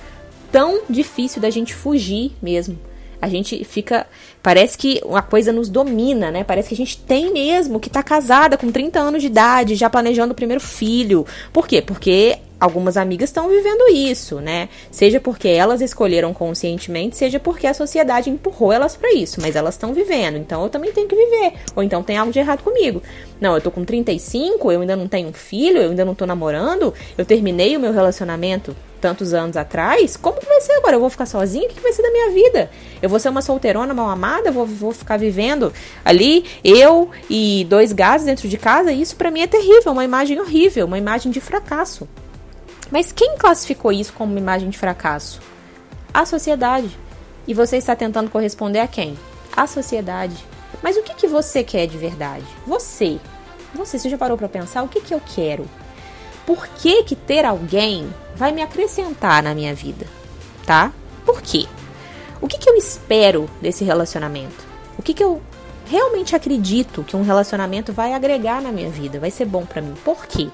tão 0.51 0.83
difícil 0.89 1.41
da 1.41 1.49
gente 1.49 1.73
fugir 1.73 2.31
mesmo. 2.41 2.77
A 3.21 3.27
gente 3.27 3.63
fica. 3.63 4.07
Parece 4.41 4.77
que 4.77 5.01
uma 5.05 5.21
coisa 5.21 5.51
nos 5.51 5.69
domina, 5.69 6.31
né? 6.31 6.43
Parece 6.43 6.69
que 6.69 6.73
a 6.73 6.77
gente 6.77 6.97
tem 6.97 7.31
mesmo 7.31 7.79
que 7.79 7.89
tá 7.89 8.01
casada 8.01 8.57
com 8.57 8.71
30 8.71 8.99
anos 8.99 9.21
de 9.21 9.27
idade, 9.27 9.75
já 9.75 9.89
planejando 9.89 10.33
o 10.33 10.35
primeiro 10.35 10.61
filho. 10.61 11.25
Por 11.53 11.67
quê? 11.67 11.81
Porque 11.81 12.39
algumas 12.61 12.95
amigas 12.95 13.29
estão 13.29 13.49
vivendo 13.49 13.89
isso, 13.89 14.39
né? 14.39 14.69
Seja 14.91 15.19
porque 15.19 15.47
elas 15.47 15.81
escolheram 15.81 16.31
conscientemente, 16.31 17.17
seja 17.17 17.39
porque 17.39 17.65
a 17.65 17.73
sociedade 17.73 18.29
empurrou 18.29 18.71
elas 18.71 18.95
para 18.95 19.11
isso, 19.13 19.41
mas 19.41 19.55
elas 19.55 19.73
estão 19.73 19.95
vivendo, 19.95 20.37
então 20.37 20.61
eu 20.61 20.69
também 20.69 20.93
tenho 20.93 21.07
que 21.07 21.15
viver. 21.15 21.53
Ou 21.75 21.81
então 21.81 22.03
tem 22.03 22.17
algo 22.17 22.31
de 22.31 22.37
errado 22.37 22.61
comigo. 22.61 23.01
Não, 23.39 23.55
eu 23.55 23.61
tô 23.61 23.71
com 23.71 23.83
35, 23.83 24.71
eu 24.71 24.81
ainda 24.81 24.95
não 24.95 25.07
tenho 25.07 25.29
um 25.29 25.33
filho, 25.33 25.81
eu 25.81 25.89
ainda 25.89 26.05
não 26.05 26.13
tô 26.13 26.27
namorando, 26.27 26.93
eu 27.17 27.25
terminei 27.25 27.75
o 27.75 27.79
meu 27.79 27.91
relacionamento 27.91 28.75
tantos 29.01 29.33
anos 29.33 29.57
atrás, 29.57 30.15
como 30.15 30.39
que 30.39 30.45
vai 30.45 30.61
ser 30.61 30.73
agora? 30.73 30.95
Eu 30.95 30.99
vou 30.99 31.09
ficar 31.09 31.25
sozinha? 31.25 31.65
O 31.65 31.67
que, 31.67 31.73
que 31.73 31.81
vai 31.81 31.91
ser 31.91 32.03
da 32.03 32.11
minha 32.11 32.29
vida? 32.29 32.69
Eu 33.01 33.09
vou 33.09 33.19
ser 33.19 33.29
uma 33.29 33.41
solteirona 33.41 33.95
mal 33.95 34.07
amada? 34.07 34.30
Vou, 34.51 34.65
vou 34.65 34.91
ficar 34.91 35.17
vivendo 35.17 35.73
ali, 36.05 36.45
eu 36.63 37.09
e 37.29 37.65
dois 37.69 37.91
gatos 37.91 38.25
dentro 38.25 38.47
de 38.47 38.57
casa? 38.57 38.91
Isso 38.91 39.15
para 39.15 39.31
mim 39.31 39.41
é 39.41 39.47
terrível, 39.47 39.91
uma 39.91 40.05
imagem 40.05 40.39
horrível, 40.39 40.85
uma 40.85 40.97
imagem 40.97 41.31
de 41.31 41.41
fracasso. 41.41 42.07
Mas 42.91 43.11
quem 43.11 43.37
classificou 43.37 43.91
isso 43.91 44.13
como 44.13 44.31
uma 44.31 44.39
imagem 44.39 44.69
de 44.69 44.77
fracasso? 44.77 45.41
A 46.13 46.25
sociedade. 46.25 46.97
E 47.47 47.53
você 47.53 47.77
está 47.77 47.95
tentando 47.95 48.29
corresponder 48.29 48.79
a 48.79 48.87
quem? 48.87 49.17
A 49.55 49.65
sociedade. 49.65 50.35
Mas 50.83 50.97
o 50.97 51.03
que, 51.03 51.13
que 51.15 51.27
você 51.27 51.63
quer 51.63 51.87
de 51.87 51.97
verdade? 51.97 52.45
Você. 52.67 53.19
Você, 53.73 53.97
você 53.97 54.09
já 54.09 54.17
parou 54.17 54.37
para 54.37 54.49
pensar 54.49 54.83
o 54.83 54.87
que, 54.87 55.01
que 55.01 55.13
eu 55.13 55.21
quero? 55.35 55.65
Por 56.45 56.67
que, 56.67 57.03
que 57.03 57.15
ter 57.15 57.45
alguém 57.45 58.13
vai 58.35 58.51
me 58.51 58.61
acrescentar 58.61 59.41
na 59.41 59.55
minha 59.55 59.73
vida? 59.73 60.05
Tá? 60.65 60.91
Por 61.25 61.41
quê? 61.41 61.67
O 62.41 62.47
que, 62.47 62.57
que 62.57 62.69
eu 62.69 62.75
espero 62.75 63.49
desse 63.61 63.83
relacionamento? 63.83 64.65
O 64.97 65.01
que, 65.01 65.13
que 65.13 65.23
eu 65.23 65.41
realmente 65.85 66.35
acredito 66.35 67.03
que 67.03 67.15
um 67.15 67.21
relacionamento 67.21 67.93
vai 67.93 68.13
agregar 68.13 68.61
na 68.61 68.71
minha 68.71 68.89
vida? 68.89 69.19
Vai 69.19 69.31
ser 69.31 69.45
bom 69.45 69.65
para 69.65 69.81
mim? 69.81 69.93
Por 70.03 70.25
quê? 70.25 70.49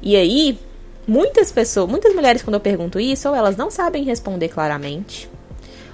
E 0.00 0.14
aí, 0.14 0.58
Muitas 1.06 1.52
pessoas, 1.52 1.88
muitas 1.88 2.12
mulheres, 2.12 2.42
quando 2.42 2.54
eu 2.54 2.60
pergunto 2.60 2.98
isso, 2.98 3.28
ou 3.28 3.34
elas 3.34 3.56
não 3.56 3.70
sabem 3.70 4.02
responder 4.02 4.48
claramente, 4.48 5.30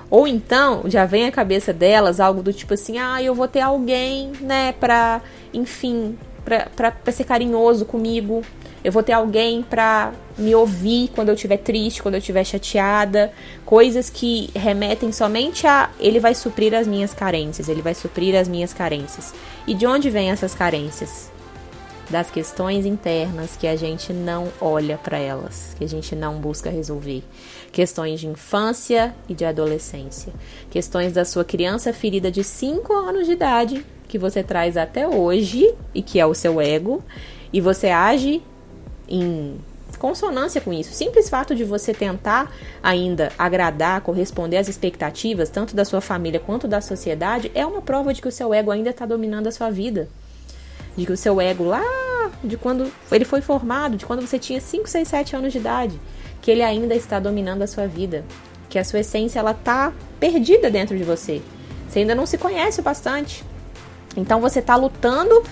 ou 0.09 0.26
então 0.26 0.85
já 0.87 1.04
vem 1.04 1.26
à 1.26 1.32
cabeça 1.32 1.71
delas 1.71 2.18
algo 2.18 2.42
do 2.42 2.50
tipo 2.50 2.73
assim: 2.73 2.97
ah, 2.97 3.23
eu 3.23 3.35
vou 3.35 3.47
ter 3.47 3.61
alguém, 3.61 4.32
né, 4.40 4.73
pra, 4.73 5.21
enfim, 5.52 6.16
pra 6.44 7.12
ser 7.12 7.25
carinhoso 7.25 7.85
comigo. 7.85 8.42
Eu 8.85 8.91
vou 8.91 9.03
ter 9.03 9.12
alguém 9.12 9.62
pra 9.62 10.12
me 10.37 10.55
ouvir 10.55 11.11
quando 11.15 11.29
eu 11.29 11.35
estiver 11.35 11.59
triste, 11.59 12.03
quando 12.03 12.15
eu 12.15 12.19
estiver 12.19 12.45
chateada. 12.45 13.33
Coisas 13.65 14.11
que 14.11 14.51
remetem 14.55 15.12
somente 15.12 15.67
a 15.67 15.91
ele 16.01 16.19
vai 16.19 16.35
suprir 16.35 16.75
as 16.75 16.87
minhas 16.87 17.15
carências, 17.15 17.69
ele 17.69 17.83
vai 17.83 17.95
suprir 17.95 18.35
as 18.35 18.49
minhas 18.49 18.73
carências. 18.73 19.35
E 19.67 19.75
de 19.75 19.87
onde 19.87 20.11
vêm 20.11 20.31
essas 20.31 20.55
carências? 20.55 21.31
das 22.12 22.31
questões 22.31 22.85
internas 22.85 23.57
que 23.57 23.67
a 23.67 23.75
gente 23.75 24.12
não 24.12 24.49
olha 24.61 24.99
para 24.99 25.19
elas, 25.19 25.75
que 25.79 25.83
a 25.83 25.89
gente 25.89 26.15
não 26.15 26.39
busca 26.39 26.69
resolver. 26.69 27.25
Questões 27.73 28.21
de 28.21 28.29
infância 28.29 29.15
e 29.27 29.35
de 29.35 29.47
adolescência. 29.47 30.31
Questões 30.71 31.15
da 31.15 31.25
sua 31.25 31.43
criança 31.43 31.91
ferida 31.91 32.31
de 32.31 32.45
5 32.45 32.93
anos 32.93 33.27
de 33.27 33.33
idade, 33.33 33.87
que 34.07 34.19
você 34.19 34.43
traz 34.43 34.77
até 34.77 35.09
hoje 35.09 35.75
e 35.95 36.03
que 36.03 36.21
é 36.21 36.27
o 36.27 36.35
seu 36.35 36.61
ego, 36.61 37.03
e 37.51 37.62
você 37.62 37.89
age 37.89 38.43
em 39.14 39.61
consonância 39.99 40.61
com 40.61 40.73
isso. 40.73 40.92
Simples 40.92 41.28
fato 41.28 41.54
de 41.54 41.62
você 41.62 41.92
tentar 41.92 42.50
ainda 42.83 43.31
agradar, 43.38 44.00
corresponder 44.00 44.57
às 44.57 44.69
expectativas, 44.69 45.50
tanto 45.50 45.76
da 45.76 45.85
sua 45.85 46.00
família 46.00 46.40
quanto 46.40 46.66
da 46.66 46.81
sociedade, 46.81 47.52
é 47.54 47.64
uma 47.64 47.83
prova 47.83 48.12
de 48.12 48.21
que 48.21 48.28
o 48.28 48.33
seu 48.33 48.52
ego 48.52 48.71
ainda 48.71 48.90
está 48.90 49.07
dominando 49.07 49.47
a 49.47 49.52
sua 49.52 49.71
vida 49.71 50.09
de 50.97 51.07
que 51.07 51.12
o 51.12 51.16
seu 51.16 51.40
ego 51.40 51.64
lá, 51.64 51.83
de 52.42 52.57
quando 52.57 52.90
ele 53.11 53.25
foi 53.25 53.40
formado, 53.40 53.97
de 53.97 54.04
quando 54.04 54.21
você 54.21 54.38
tinha 54.38 54.61
5, 54.61 54.88
6, 54.88 55.09
7 55.09 55.37
anos 55.37 55.52
de 55.52 55.59
idade, 55.59 55.99
que 56.40 56.50
ele 56.50 56.62
ainda 56.62 56.95
está 56.95 57.19
dominando 57.19 57.62
a 57.62 57.66
sua 57.66 57.87
vida, 57.87 58.25
que 58.69 58.78
a 58.78 58.85
sua 58.85 59.00
essência 59.00 59.38
ela 59.38 59.54
tá 59.54 59.92
perdida 60.19 60.71
dentro 60.71 60.97
de 60.97 61.04
você. 61.04 61.40
Você 61.88 62.00
ainda 62.00 62.14
não 62.14 62.26
se 62.26 62.38
conhece 62.38 62.81
o 62.81 62.83
bastante. 62.83 63.45
Então 64.16 64.40
você 64.40 64.59
está 64.59 64.76
lutando 64.76 65.42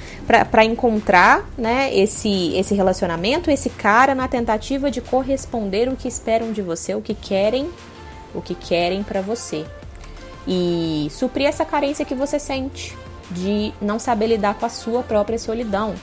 para 0.51 0.65
encontrar 0.65 1.49
né, 1.57 1.95
esse, 1.97 2.55
esse 2.55 2.75
relacionamento, 2.75 3.51
esse 3.51 3.71
cara 3.71 4.15
na 4.15 4.29
tentativa 4.29 4.91
de 4.91 5.01
corresponder 5.01 5.89
o 5.89 5.97
que 5.97 6.09
esperam 6.09 6.53
de 6.53 6.61
você, 6.61 6.95
o 6.95 7.01
que 7.01 7.15
querem, 7.15 7.71
o 8.35 8.43
que 8.43 8.55
querem 8.55 9.03
para 9.03 9.23
você. 9.23 9.65
E 10.47 11.09
suprir 11.11 11.47
essa 11.47 11.65
carência 11.65 12.05
que 12.05 12.15
você 12.15 12.39
sente 12.39 12.97
de 13.31 13.73
não 13.81 13.99
saber 13.99 14.27
lidar 14.27 14.55
com 14.55 14.67
a 14.67 14.71
sua 14.71 15.03
própria 15.03 15.39
solidão. 15.39 15.95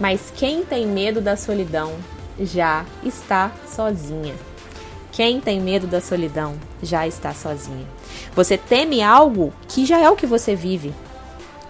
Mas 0.00 0.32
quem 0.34 0.64
tem 0.64 0.86
medo 0.86 1.20
da 1.20 1.36
solidão 1.36 1.94
já 2.38 2.84
está 3.02 3.50
sozinha. 3.66 4.34
Quem 5.10 5.40
tem 5.40 5.60
medo 5.60 5.86
da 5.86 6.00
solidão 6.00 6.56
já 6.82 7.06
está 7.06 7.32
sozinha. 7.32 7.86
Você 8.34 8.58
teme 8.58 9.02
algo 9.02 9.52
que 9.66 9.86
já 9.86 9.98
é 9.98 10.10
o 10.10 10.16
que 10.16 10.26
você 10.26 10.54
vive. 10.54 10.92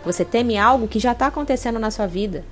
Você 0.07 0.25
teme 0.25 0.57
algo 0.57 0.89
que 0.89 0.99
já 0.99 1.13
está 1.13 1.27
acontecendo 1.27 1.79
na 1.79 1.91
sua 1.91 2.07
vida. 2.07 2.43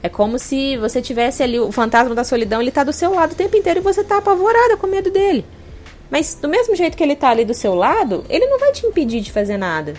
É 0.00 0.08
como 0.08 0.38
se 0.38 0.76
você 0.76 1.02
tivesse 1.02 1.42
ali 1.42 1.58
o 1.58 1.72
fantasma 1.72 2.14
da 2.14 2.22
solidão, 2.22 2.60
ele 2.60 2.68
está 2.68 2.84
do 2.84 2.92
seu 2.92 3.12
lado 3.12 3.32
o 3.32 3.34
tempo 3.34 3.56
inteiro 3.56 3.80
e 3.80 3.82
você 3.82 4.02
está 4.02 4.18
apavorada 4.18 4.76
com 4.76 4.86
medo 4.86 5.10
dele. 5.10 5.44
Mas 6.08 6.36
do 6.36 6.48
mesmo 6.48 6.76
jeito 6.76 6.96
que 6.96 7.02
ele 7.02 7.14
está 7.14 7.30
ali 7.30 7.44
do 7.44 7.52
seu 7.52 7.74
lado, 7.74 8.24
ele 8.28 8.46
não 8.46 8.60
vai 8.60 8.70
te 8.70 8.86
impedir 8.86 9.20
de 9.20 9.32
fazer 9.32 9.56
nada 9.56 9.94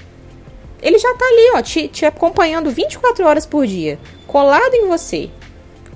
ele 0.82 0.98
já 0.98 1.14
tá 1.14 1.26
ali, 1.26 1.52
ó, 1.56 1.62
te, 1.62 1.88
te 1.88 2.06
acompanhando 2.06 2.72
24 2.72 3.26
horas 3.26 3.46
por 3.46 3.66
dia, 3.66 4.00
colado 4.26 4.74
em 4.74 4.88
você. 4.88 5.30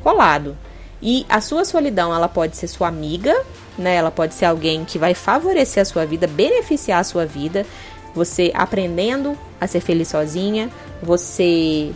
Colado. 0.01 0.57
E 1.01 1.25
a 1.29 1.41
sua 1.41 1.65
solidão, 1.65 2.13
ela 2.13 2.27
pode 2.27 2.57
ser 2.57 2.67
sua 2.67 2.87
amiga, 2.87 3.35
né? 3.77 3.95
Ela 3.95 4.11
pode 4.11 4.33
ser 4.33 4.45
alguém 4.45 4.85
que 4.85 4.97
vai 4.97 5.13
favorecer 5.13 5.81
a 5.81 5.85
sua 5.85 6.05
vida, 6.05 6.27
beneficiar 6.27 6.99
a 6.99 7.03
sua 7.03 7.25
vida, 7.25 7.65
você 8.13 8.51
aprendendo 8.53 9.37
a 9.59 9.67
ser 9.67 9.79
feliz 9.79 10.07
sozinha, 10.07 10.69
você 11.01 11.91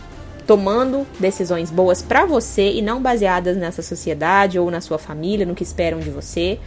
tomando 0.46 1.06
decisões 1.20 1.70
boas 1.70 2.00
para 2.00 2.24
você 2.24 2.72
e 2.72 2.80
não 2.80 3.02
baseadas 3.02 3.54
nessa 3.54 3.82
sociedade 3.82 4.58
ou 4.58 4.70
na 4.70 4.80
sua 4.80 4.98
família, 4.98 5.44
no 5.44 5.54
que 5.54 5.62
esperam 5.62 5.98
de 6.00 6.08
você. 6.08 6.58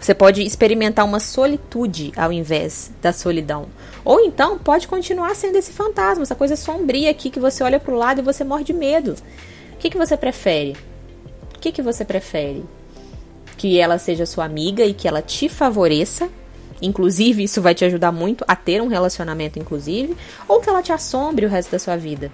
Você 0.00 0.14
pode 0.14 0.42
experimentar 0.42 1.04
uma 1.04 1.18
solitude 1.18 2.12
ao 2.16 2.32
invés 2.32 2.92
da 3.02 3.12
solidão. 3.12 3.66
Ou 4.04 4.20
então 4.20 4.58
pode 4.58 4.86
continuar 4.86 5.34
sendo 5.34 5.56
esse 5.56 5.72
fantasma, 5.72 6.22
essa 6.22 6.36
coisa 6.36 6.54
sombria 6.54 7.10
aqui 7.10 7.30
que 7.30 7.40
você 7.40 7.64
olha 7.64 7.80
para 7.80 7.92
o 7.92 7.96
lado 7.96 8.20
e 8.20 8.22
você 8.22 8.44
morre 8.44 8.62
de 8.62 8.72
medo. 8.72 9.16
O 9.72 9.76
que, 9.78 9.90
que 9.90 9.98
você 9.98 10.16
prefere? 10.16 10.76
O 11.56 11.58
que, 11.58 11.72
que 11.72 11.82
você 11.82 12.04
prefere? 12.04 12.64
Que 13.56 13.80
ela 13.80 13.98
seja 13.98 14.24
sua 14.24 14.44
amiga 14.44 14.84
e 14.84 14.94
que 14.94 15.08
ela 15.08 15.22
te 15.22 15.48
favoreça, 15.48 16.28
inclusive 16.80 17.42
isso 17.42 17.62
vai 17.62 17.74
te 17.74 17.84
ajudar 17.84 18.12
muito 18.12 18.44
a 18.46 18.56
ter 18.56 18.80
um 18.82 18.88
relacionamento, 18.88 19.58
inclusive, 19.58 20.16
ou 20.48 20.60
que 20.60 20.68
ela 20.68 20.82
te 20.82 20.92
assombre 20.92 21.46
o 21.46 21.48
resto 21.48 21.70
da 21.70 21.78
sua 21.78 21.96
vida. 21.96 22.30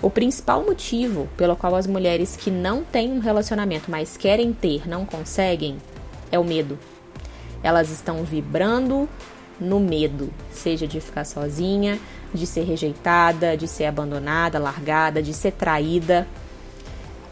O 0.00 0.10
principal 0.10 0.64
motivo 0.64 1.28
pelo 1.36 1.56
qual 1.56 1.74
as 1.74 1.86
mulheres 1.86 2.36
que 2.36 2.50
não 2.50 2.84
têm 2.84 3.12
um 3.12 3.18
relacionamento, 3.18 3.90
mas 3.90 4.16
querem 4.16 4.52
ter, 4.52 4.88
não 4.88 5.04
conseguem, 5.04 5.76
é 6.30 6.38
o 6.38 6.44
medo. 6.44 6.78
Elas 7.62 7.90
estão 7.90 8.22
vibrando 8.22 9.08
no 9.58 9.80
medo, 9.80 10.32
seja 10.52 10.86
de 10.86 11.00
ficar 11.00 11.24
sozinha, 11.24 11.98
de 12.32 12.46
ser 12.46 12.62
rejeitada, 12.62 13.56
de 13.56 13.66
ser 13.66 13.86
abandonada, 13.86 14.58
largada, 14.58 15.20
de 15.20 15.34
ser 15.34 15.52
traída. 15.52 16.28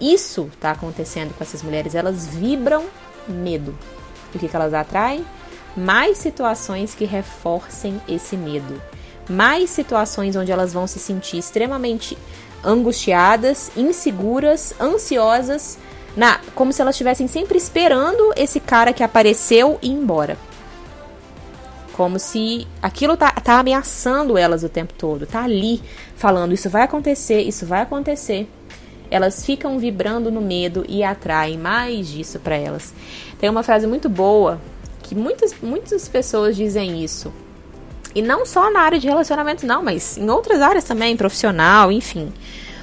Isso 0.00 0.50
está 0.52 0.72
acontecendo 0.72 1.34
com 1.36 1.44
essas 1.44 1.62
mulheres, 1.62 1.94
elas 1.94 2.26
vibram 2.26 2.86
medo. 3.28 3.76
O 4.34 4.38
que, 4.38 4.48
que 4.48 4.56
elas 4.56 4.74
atraem? 4.74 5.24
Mais 5.76 6.18
situações 6.18 6.94
que 6.94 7.04
reforcem 7.04 8.00
esse 8.08 8.36
medo. 8.36 8.80
Mais 9.28 9.70
situações 9.70 10.36
onde 10.36 10.50
elas 10.50 10.72
vão 10.72 10.86
se 10.86 10.98
sentir 10.98 11.38
extremamente 11.38 12.16
angustiadas, 12.64 13.70
inseguras, 13.76 14.74
ansiosas, 14.80 15.78
na, 16.16 16.40
como 16.54 16.72
se 16.72 16.80
elas 16.80 16.94
estivessem 16.94 17.28
sempre 17.28 17.58
esperando 17.58 18.32
esse 18.36 18.58
cara 18.58 18.92
que 18.92 19.02
apareceu 19.02 19.78
ir 19.82 19.90
embora. 19.90 20.38
Como 21.92 22.18
se 22.18 22.66
aquilo 22.82 23.16
tá, 23.16 23.30
tá 23.30 23.58
ameaçando 23.58 24.36
elas 24.36 24.62
o 24.64 24.68
tempo 24.68 24.92
todo, 24.94 25.26
tá 25.26 25.44
ali 25.44 25.82
falando: 26.16 26.52
isso 26.52 26.68
vai 26.68 26.82
acontecer, 26.82 27.40
isso 27.42 27.66
vai 27.66 27.82
acontecer. 27.82 28.48
Elas 29.10 29.44
ficam 29.44 29.78
vibrando 29.78 30.30
no 30.30 30.40
medo 30.40 30.84
e 30.88 31.04
atraem 31.04 31.56
mais 31.56 32.08
disso 32.08 32.40
para 32.40 32.56
elas. 32.56 32.92
Tem 33.38 33.48
uma 33.48 33.62
frase 33.62 33.86
muito 33.86 34.08
boa 34.08 34.60
que 35.06 35.14
muitas, 35.14 35.54
muitas 35.62 36.08
pessoas 36.08 36.56
dizem 36.56 37.02
isso. 37.02 37.32
E 38.14 38.20
não 38.20 38.44
só 38.44 38.70
na 38.70 38.80
área 38.80 38.98
de 38.98 39.06
relacionamento, 39.06 39.64
não, 39.64 39.82
mas 39.82 40.18
em 40.18 40.28
outras 40.28 40.60
áreas 40.60 40.84
também, 40.84 41.16
profissional, 41.16 41.92
enfim. 41.92 42.32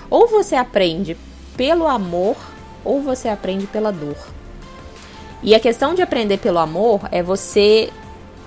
Ou 0.10 0.28
você 0.28 0.56
aprende 0.56 1.18
pelo 1.58 1.88
amor, 1.88 2.38
ou 2.86 3.02
você 3.02 3.28
aprende 3.28 3.68
pela 3.68 3.92
dor. 3.92 4.16
E 5.42 5.54
a 5.54 5.60
questão 5.60 5.94
de 5.94 6.02
aprender 6.02 6.38
pelo 6.38 6.60
amor 6.60 7.02
é 7.12 7.22
você 7.22 7.90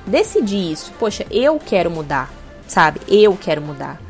decidir 0.07 0.73
isso. 0.73 0.93
Poxa, 0.99 1.27
eu 1.31 1.59
quero 1.59 1.91
mudar, 1.91 2.33
sabe? 2.67 3.01
Eu 3.07 3.37
quero 3.37 3.61
mudar. 3.61 4.01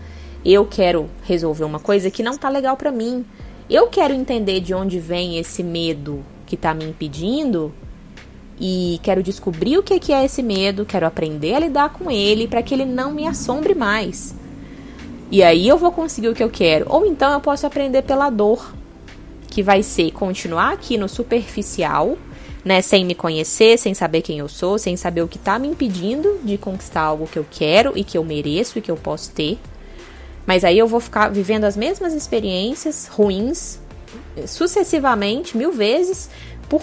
Eu 0.44 0.64
quero 0.64 1.10
resolver 1.24 1.64
uma 1.64 1.80
coisa 1.80 2.10
que 2.10 2.22
não 2.22 2.38
tá 2.38 2.48
legal 2.48 2.76
para 2.76 2.92
mim. 2.92 3.26
Eu 3.68 3.88
quero 3.88 4.14
entender 4.14 4.60
de 4.60 4.72
onde 4.72 5.00
vem 5.00 5.38
esse 5.38 5.64
medo 5.64 6.24
que 6.46 6.56
tá 6.56 6.72
me 6.72 6.84
impedindo 6.84 7.74
e 8.58 8.98
quero 9.02 9.22
descobrir 9.22 9.78
o 9.78 9.82
que 9.82 10.12
é 10.12 10.24
esse 10.24 10.42
medo, 10.42 10.86
quero 10.86 11.06
aprender 11.06 11.54
a 11.54 11.60
lidar 11.60 11.90
com 11.90 12.10
ele 12.10 12.48
para 12.48 12.62
que 12.62 12.74
ele 12.74 12.84
não 12.84 13.12
me 13.12 13.26
assombre 13.26 13.74
mais. 13.74 14.34
E 15.30 15.42
aí 15.42 15.66
eu 15.68 15.76
vou 15.76 15.92
conseguir 15.92 16.28
o 16.28 16.34
que 16.34 16.42
eu 16.42 16.50
quero. 16.50 16.86
Ou 16.88 17.04
então 17.04 17.32
eu 17.32 17.40
posso 17.40 17.66
aprender 17.66 18.02
pela 18.02 18.30
dor, 18.30 18.74
que 19.50 19.62
vai 19.62 19.82
ser 19.82 20.10
continuar 20.12 20.72
aqui 20.72 20.96
no 20.96 21.08
superficial, 21.08 22.16
né, 22.64 22.80
sem 22.82 23.04
me 23.04 23.14
conhecer, 23.14 23.78
sem 23.78 23.94
saber 23.94 24.22
quem 24.22 24.38
eu 24.38 24.48
sou, 24.48 24.78
sem 24.78 24.96
saber 24.96 25.22
o 25.22 25.28
que 25.28 25.36
está 25.36 25.58
me 25.58 25.68
impedindo 25.68 26.40
de 26.42 26.58
conquistar 26.58 27.02
algo 27.02 27.26
que 27.26 27.38
eu 27.38 27.46
quero 27.50 27.92
e 27.94 28.02
que 28.02 28.18
eu 28.18 28.24
mereço 28.24 28.78
e 28.78 28.82
que 28.82 28.90
eu 28.90 28.96
posso 28.96 29.30
ter. 29.32 29.58
Mas 30.46 30.64
aí 30.64 30.78
eu 30.78 30.86
vou 30.86 31.00
ficar 31.00 31.28
vivendo 31.28 31.64
as 31.64 31.76
mesmas 31.76 32.12
experiências 32.12 33.06
ruins 33.06 33.78
sucessivamente, 34.46 35.56
mil 35.56 35.72
vezes, 35.72 36.28
por 36.68 36.82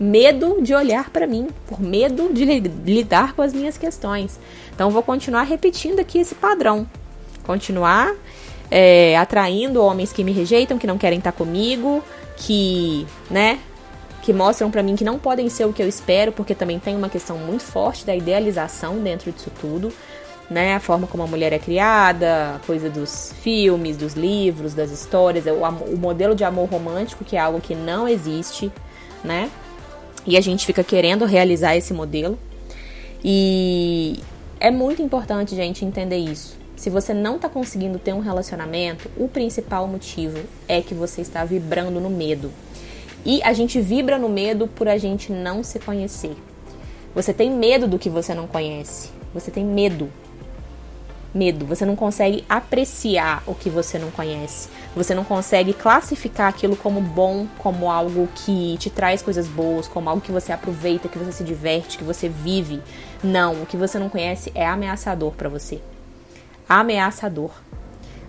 medo 0.00 0.62
de 0.62 0.74
olhar 0.74 1.10
para 1.10 1.26
mim, 1.26 1.48
por 1.68 1.78
medo 1.78 2.32
de 2.32 2.44
lidar 2.86 3.34
com 3.34 3.42
as 3.42 3.52
minhas 3.52 3.76
questões. 3.76 4.40
Então, 4.74 4.90
vou 4.90 5.02
continuar 5.02 5.42
repetindo 5.42 6.00
aqui 6.00 6.18
esse 6.18 6.34
padrão. 6.34 6.86
Continuar 7.44 8.14
é, 8.70 9.14
atraindo 9.18 9.82
homens 9.82 10.10
que 10.10 10.24
me 10.24 10.32
rejeitam, 10.32 10.78
que 10.78 10.86
não 10.86 10.96
querem 10.96 11.18
estar 11.18 11.32
comigo, 11.32 12.02
que, 12.36 13.06
né, 13.30 13.58
que 14.22 14.32
mostram 14.32 14.70
para 14.70 14.82
mim 14.82 14.96
que 14.96 15.04
não 15.04 15.18
podem 15.18 15.50
ser 15.50 15.66
o 15.66 15.72
que 15.72 15.82
eu 15.82 15.88
espero, 15.88 16.32
porque 16.32 16.54
também 16.54 16.78
tem 16.78 16.96
uma 16.96 17.10
questão 17.10 17.36
muito 17.36 17.62
forte 17.62 18.06
da 18.06 18.16
idealização 18.16 18.98
dentro 18.98 19.30
disso 19.30 19.50
tudo, 19.60 19.92
né? 20.48 20.74
A 20.74 20.80
forma 20.80 21.06
como 21.06 21.22
a 21.22 21.26
mulher 21.26 21.52
é 21.52 21.58
criada, 21.58 22.56
a 22.56 22.66
coisa 22.66 22.88
dos 22.90 23.34
filmes, 23.42 23.96
dos 23.96 24.14
livros, 24.14 24.74
das 24.74 24.90
histórias, 24.90 25.44
o, 25.46 25.94
o 25.94 25.98
modelo 25.98 26.34
de 26.34 26.42
amor 26.42 26.68
romântico, 26.68 27.24
que 27.24 27.36
é 27.36 27.40
algo 27.40 27.60
que 27.60 27.74
não 27.74 28.08
existe, 28.08 28.72
né? 29.22 29.50
E 30.26 30.36
a 30.36 30.40
gente 30.40 30.66
fica 30.66 30.84
querendo 30.84 31.24
realizar 31.24 31.76
esse 31.76 31.92
modelo. 31.92 32.38
E 33.24 34.20
é 34.58 34.70
muito 34.70 35.02
importante, 35.02 35.54
gente, 35.56 35.84
entender 35.84 36.18
isso. 36.18 36.58
Se 36.76 36.88
você 36.88 37.12
não 37.12 37.36
está 37.36 37.48
conseguindo 37.48 37.98
ter 37.98 38.14
um 38.14 38.20
relacionamento, 38.20 39.10
o 39.16 39.28
principal 39.28 39.86
motivo 39.86 40.38
é 40.66 40.80
que 40.80 40.94
você 40.94 41.20
está 41.20 41.44
vibrando 41.44 42.00
no 42.00 42.08
medo. 42.08 42.50
E 43.24 43.42
a 43.42 43.52
gente 43.52 43.80
vibra 43.80 44.18
no 44.18 44.28
medo 44.28 44.66
por 44.66 44.88
a 44.88 44.96
gente 44.96 45.30
não 45.30 45.62
se 45.62 45.78
conhecer. 45.78 46.34
Você 47.14 47.34
tem 47.34 47.50
medo 47.50 47.86
do 47.86 47.98
que 47.98 48.08
você 48.08 48.34
não 48.34 48.46
conhece. 48.46 49.10
Você 49.34 49.50
tem 49.50 49.64
medo 49.64 50.10
medo, 51.32 51.64
você 51.64 51.84
não 51.84 51.94
consegue 51.94 52.44
apreciar 52.48 53.42
o 53.46 53.54
que 53.54 53.70
você 53.70 53.98
não 53.98 54.10
conhece. 54.10 54.68
Você 54.94 55.14
não 55.14 55.24
consegue 55.24 55.72
classificar 55.72 56.48
aquilo 56.48 56.76
como 56.76 57.00
bom, 57.00 57.46
como 57.58 57.90
algo 57.90 58.28
que 58.34 58.76
te 58.78 58.90
traz 58.90 59.22
coisas 59.22 59.46
boas, 59.46 59.86
como 59.86 60.08
algo 60.08 60.20
que 60.20 60.32
você 60.32 60.52
aproveita, 60.52 61.08
que 61.08 61.18
você 61.18 61.32
se 61.32 61.44
diverte, 61.44 61.96
que 61.96 62.04
você 62.04 62.28
vive. 62.28 62.82
Não, 63.22 63.62
o 63.62 63.66
que 63.66 63.76
você 63.76 63.98
não 63.98 64.08
conhece 64.08 64.50
é 64.54 64.66
ameaçador 64.66 65.32
para 65.32 65.48
você. 65.48 65.80
Ameaçador. 66.68 67.50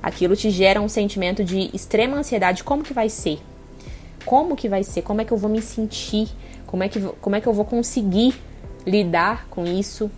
Aquilo 0.02 0.36
te 0.36 0.50
gera 0.50 0.82
um 0.82 0.90
sentimento 0.90 1.44
de 1.44 1.70
extrema 1.74 2.18
ansiedade, 2.18 2.64
como 2.64 2.84
que 2.84 2.94
vai 2.94 3.10
ser? 3.10 3.40
Como 4.26 4.56
que 4.56 4.70
vai 4.70 4.84
ser? 4.84 5.02
Como 5.02 5.22
é 5.22 5.26
que 5.26 5.32
eu 5.32 5.38
vou 5.38 5.50
me 5.50 5.62
sentir? 5.62 6.30
Como 6.66 6.84
é 6.84 6.90
que, 6.90 7.02
como 7.22 7.36
é 7.36 7.42
que 7.42 7.48
eu 7.48 7.54
vou 7.54 7.66
conseguir 7.66 8.36
lidar 8.86 9.48
com 9.50 9.66
isso? 9.66 10.10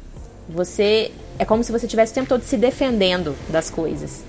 Você 0.47 1.11
é 1.39 1.45
como 1.45 1.63
se 1.63 1.71
você 1.71 1.87
tivesse 1.87 2.11
o 2.11 2.15
tempo 2.15 2.29
todo 2.29 2.43
se 2.43 2.57
defendendo 2.57 3.35
das 3.49 3.69
coisas. 3.69 4.23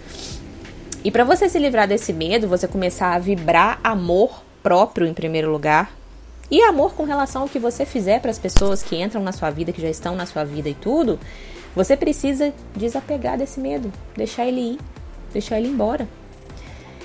E 1.05 1.11
para 1.11 1.25
você 1.25 1.49
se 1.49 1.59
livrar 1.59 1.87
desse 1.87 2.13
medo, 2.13 2.49
você 2.49 2.67
começar 2.67 3.15
a 3.15 3.19
vibrar 3.19 3.79
amor 3.85 4.43
próprio 4.63 5.07
em 5.07 5.13
primeiro 5.13 5.51
lugar 5.51 5.93
e 6.51 6.63
amor 6.63 6.95
com 6.95 7.05
relação 7.05 7.43
ao 7.43 7.49
que 7.49 7.59
você 7.59 7.85
fizer 7.85 8.21
para 8.21 8.31
as 8.31 8.39
pessoas 8.39 8.83
que 8.83 8.97
entram 8.97 9.23
na 9.23 9.33
sua 9.33 9.51
vida, 9.51 9.73
que 9.73 9.83
já 9.83 9.91
estão 9.91 10.17
na 10.17 10.25
sua 10.25 10.45
vida 10.45 10.69
e 10.69 10.75
tudo, 10.75 11.19
você 11.75 11.97
precisa 11.97 12.53
desapegar 12.75 13.37
desse 13.37 13.61
medo, 13.61 13.93
deixar 14.17 14.47
ele 14.47 14.61
ir, 14.61 14.79
deixar 15.33 15.59
ele 15.59 15.69
embora. 15.69 16.09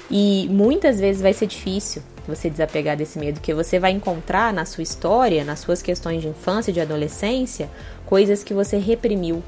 E 0.09 0.47
muitas 0.49 0.99
vezes 0.99 1.21
vai 1.21 1.33
ser 1.33 1.47
difícil 1.47 2.01
você 2.27 2.49
desapegar 2.49 2.95
desse 2.95 3.17
medo, 3.17 3.35
porque 3.35 3.53
você 3.53 3.79
vai 3.79 3.91
encontrar 3.91 4.53
na 4.53 4.65
sua 4.65 4.83
história, 4.83 5.43
nas 5.43 5.59
suas 5.59 5.81
questões 5.81 6.21
de 6.21 6.27
infância 6.27 6.71
e 6.71 6.73
de 6.73 6.79
adolescência, 6.79 7.69
coisas 8.05 8.43
que 8.43 8.53
você 8.53 8.77
reprimiu, 8.77 9.43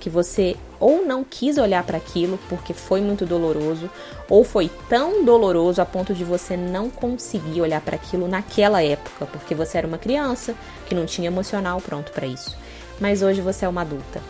que 0.00 0.10
você 0.10 0.56
ou 0.80 1.04
não 1.04 1.22
quis 1.22 1.58
olhar 1.58 1.84
para 1.84 1.98
aquilo 1.98 2.38
porque 2.48 2.72
foi 2.72 3.02
muito 3.02 3.26
doloroso, 3.26 3.88
ou 4.28 4.42
foi 4.42 4.70
tão 4.88 5.24
doloroso 5.24 5.80
a 5.82 5.86
ponto 5.86 6.14
de 6.14 6.24
você 6.24 6.56
não 6.56 6.88
conseguir 6.88 7.60
olhar 7.60 7.82
para 7.82 7.96
aquilo 7.96 8.26
naquela 8.26 8.82
época, 8.82 9.26
porque 9.26 9.54
você 9.54 9.78
era 9.78 9.86
uma 9.86 9.98
criança 9.98 10.54
que 10.86 10.94
não 10.94 11.04
tinha 11.04 11.28
emocional 11.28 11.80
pronto 11.80 12.10
para 12.12 12.26
isso. 12.26 12.56
Mas 12.98 13.22
hoje 13.22 13.40
você 13.40 13.66
é 13.66 13.68
uma 13.68 13.82
adulta. 13.82 14.20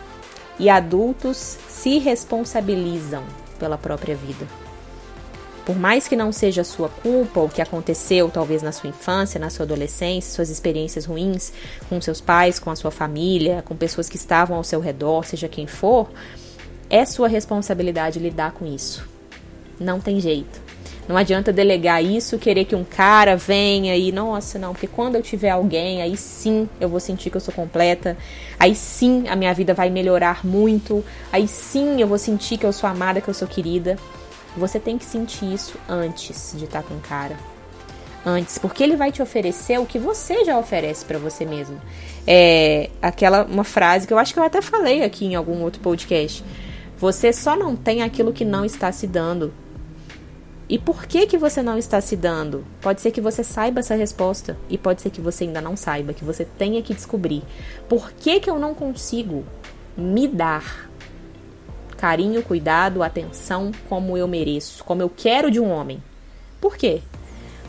E 0.59 0.69
adultos 0.69 1.37
se 1.37 1.97
responsabilizam 1.97 3.23
pela 3.57 3.77
própria 3.77 4.15
vida. 4.15 4.45
Por 5.71 5.79
mais 5.79 6.05
que 6.05 6.17
não 6.17 6.33
seja 6.33 6.65
sua 6.65 6.89
culpa 6.89 7.39
o 7.39 7.47
que 7.47 7.61
aconteceu, 7.61 8.29
talvez 8.29 8.61
na 8.61 8.73
sua 8.73 8.89
infância, 8.89 9.39
na 9.39 9.49
sua 9.49 9.63
adolescência, 9.63 10.33
suas 10.33 10.49
experiências 10.49 11.05
ruins 11.05 11.53
com 11.87 12.01
seus 12.01 12.19
pais, 12.19 12.59
com 12.59 12.69
a 12.69 12.75
sua 12.75 12.91
família, 12.91 13.63
com 13.65 13.73
pessoas 13.73 14.09
que 14.09 14.17
estavam 14.17 14.57
ao 14.57 14.65
seu 14.65 14.81
redor, 14.81 15.23
seja 15.23 15.47
quem 15.47 15.67
for, 15.67 16.11
é 16.89 17.05
sua 17.05 17.29
responsabilidade 17.29 18.19
lidar 18.19 18.51
com 18.51 18.65
isso. 18.65 19.07
Não 19.79 20.01
tem 20.01 20.19
jeito. 20.19 20.61
Não 21.07 21.15
adianta 21.15 21.53
delegar 21.53 22.03
isso, 22.03 22.37
querer 22.37 22.65
que 22.65 22.75
um 22.75 22.83
cara 22.83 23.37
venha 23.37 23.95
e, 23.95 24.11
nossa, 24.11 24.59
não, 24.59 24.73
porque 24.73 24.87
quando 24.87 25.15
eu 25.15 25.21
tiver 25.21 25.51
alguém, 25.51 26.01
aí 26.01 26.17
sim 26.17 26.67
eu 26.81 26.89
vou 26.89 26.99
sentir 26.99 27.29
que 27.29 27.37
eu 27.37 27.41
sou 27.41 27.53
completa, 27.53 28.17
aí 28.59 28.75
sim 28.75 29.29
a 29.29 29.37
minha 29.37 29.53
vida 29.53 29.73
vai 29.73 29.89
melhorar 29.89 30.45
muito, 30.45 31.01
aí 31.31 31.47
sim 31.47 32.01
eu 32.01 32.09
vou 32.09 32.17
sentir 32.17 32.57
que 32.57 32.65
eu 32.65 32.73
sou 32.73 32.89
amada, 32.89 33.21
que 33.21 33.29
eu 33.29 33.33
sou 33.33 33.47
querida. 33.47 33.95
Você 34.57 34.79
tem 34.79 34.97
que 34.97 35.05
sentir 35.05 35.53
isso 35.53 35.77
antes 35.87 36.53
de 36.57 36.65
estar 36.65 36.83
com 36.83 36.95
o 36.95 36.99
cara. 36.99 37.37
Antes, 38.25 38.57
porque 38.57 38.83
ele 38.83 38.95
vai 38.95 39.11
te 39.11 39.21
oferecer 39.21 39.79
o 39.79 39.85
que 39.85 39.97
você 39.97 40.45
já 40.45 40.57
oferece 40.57 41.03
para 41.05 41.17
você 41.17 41.45
mesmo. 41.45 41.81
É 42.27 42.89
aquela 43.01 43.43
uma 43.45 43.63
frase 43.63 44.05
que 44.05 44.13
eu 44.13 44.19
acho 44.19 44.33
que 44.33 44.39
eu 44.39 44.43
até 44.43 44.61
falei 44.61 45.03
aqui 45.03 45.25
em 45.25 45.35
algum 45.35 45.61
outro 45.61 45.81
podcast. 45.81 46.43
Você 46.97 47.33
só 47.33 47.55
não 47.55 47.75
tem 47.75 48.03
aquilo 48.03 48.31
que 48.31 48.45
não 48.45 48.63
está 48.63 48.91
se 48.91 49.07
dando. 49.07 49.51
E 50.69 50.77
por 50.77 51.05
que 51.05 51.25
que 51.25 51.37
você 51.37 51.63
não 51.63 51.77
está 51.77 51.99
se 51.99 52.15
dando? 52.15 52.63
Pode 52.79 53.01
ser 53.01 53.11
que 53.11 53.19
você 53.19 53.43
saiba 53.43 53.79
essa 53.79 53.95
resposta 53.95 54.55
e 54.69 54.77
pode 54.77 55.01
ser 55.01 55.09
que 55.09 55.19
você 55.19 55.45
ainda 55.45 55.59
não 55.59 55.75
saiba, 55.75 56.13
que 56.13 56.23
você 56.23 56.45
tenha 56.45 56.81
que 56.81 56.93
descobrir. 56.93 57.43
Por 57.89 58.11
que 58.11 58.39
que 58.39 58.49
eu 58.49 58.59
não 58.59 58.73
consigo 58.73 59.43
me 59.97 60.27
dar 60.27 60.90
carinho, 62.01 62.41
cuidado, 62.41 63.03
atenção 63.03 63.71
como 63.87 64.17
eu 64.17 64.27
mereço, 64.27 64.83
como 64.83 65.03
eu 65.03 65.09
quero 65.15 65.51
de 65.51 65.59
um 65.59 65.69
homem. 65.69 66.01
Por 66.59 66.75
quê? 66.75 67.03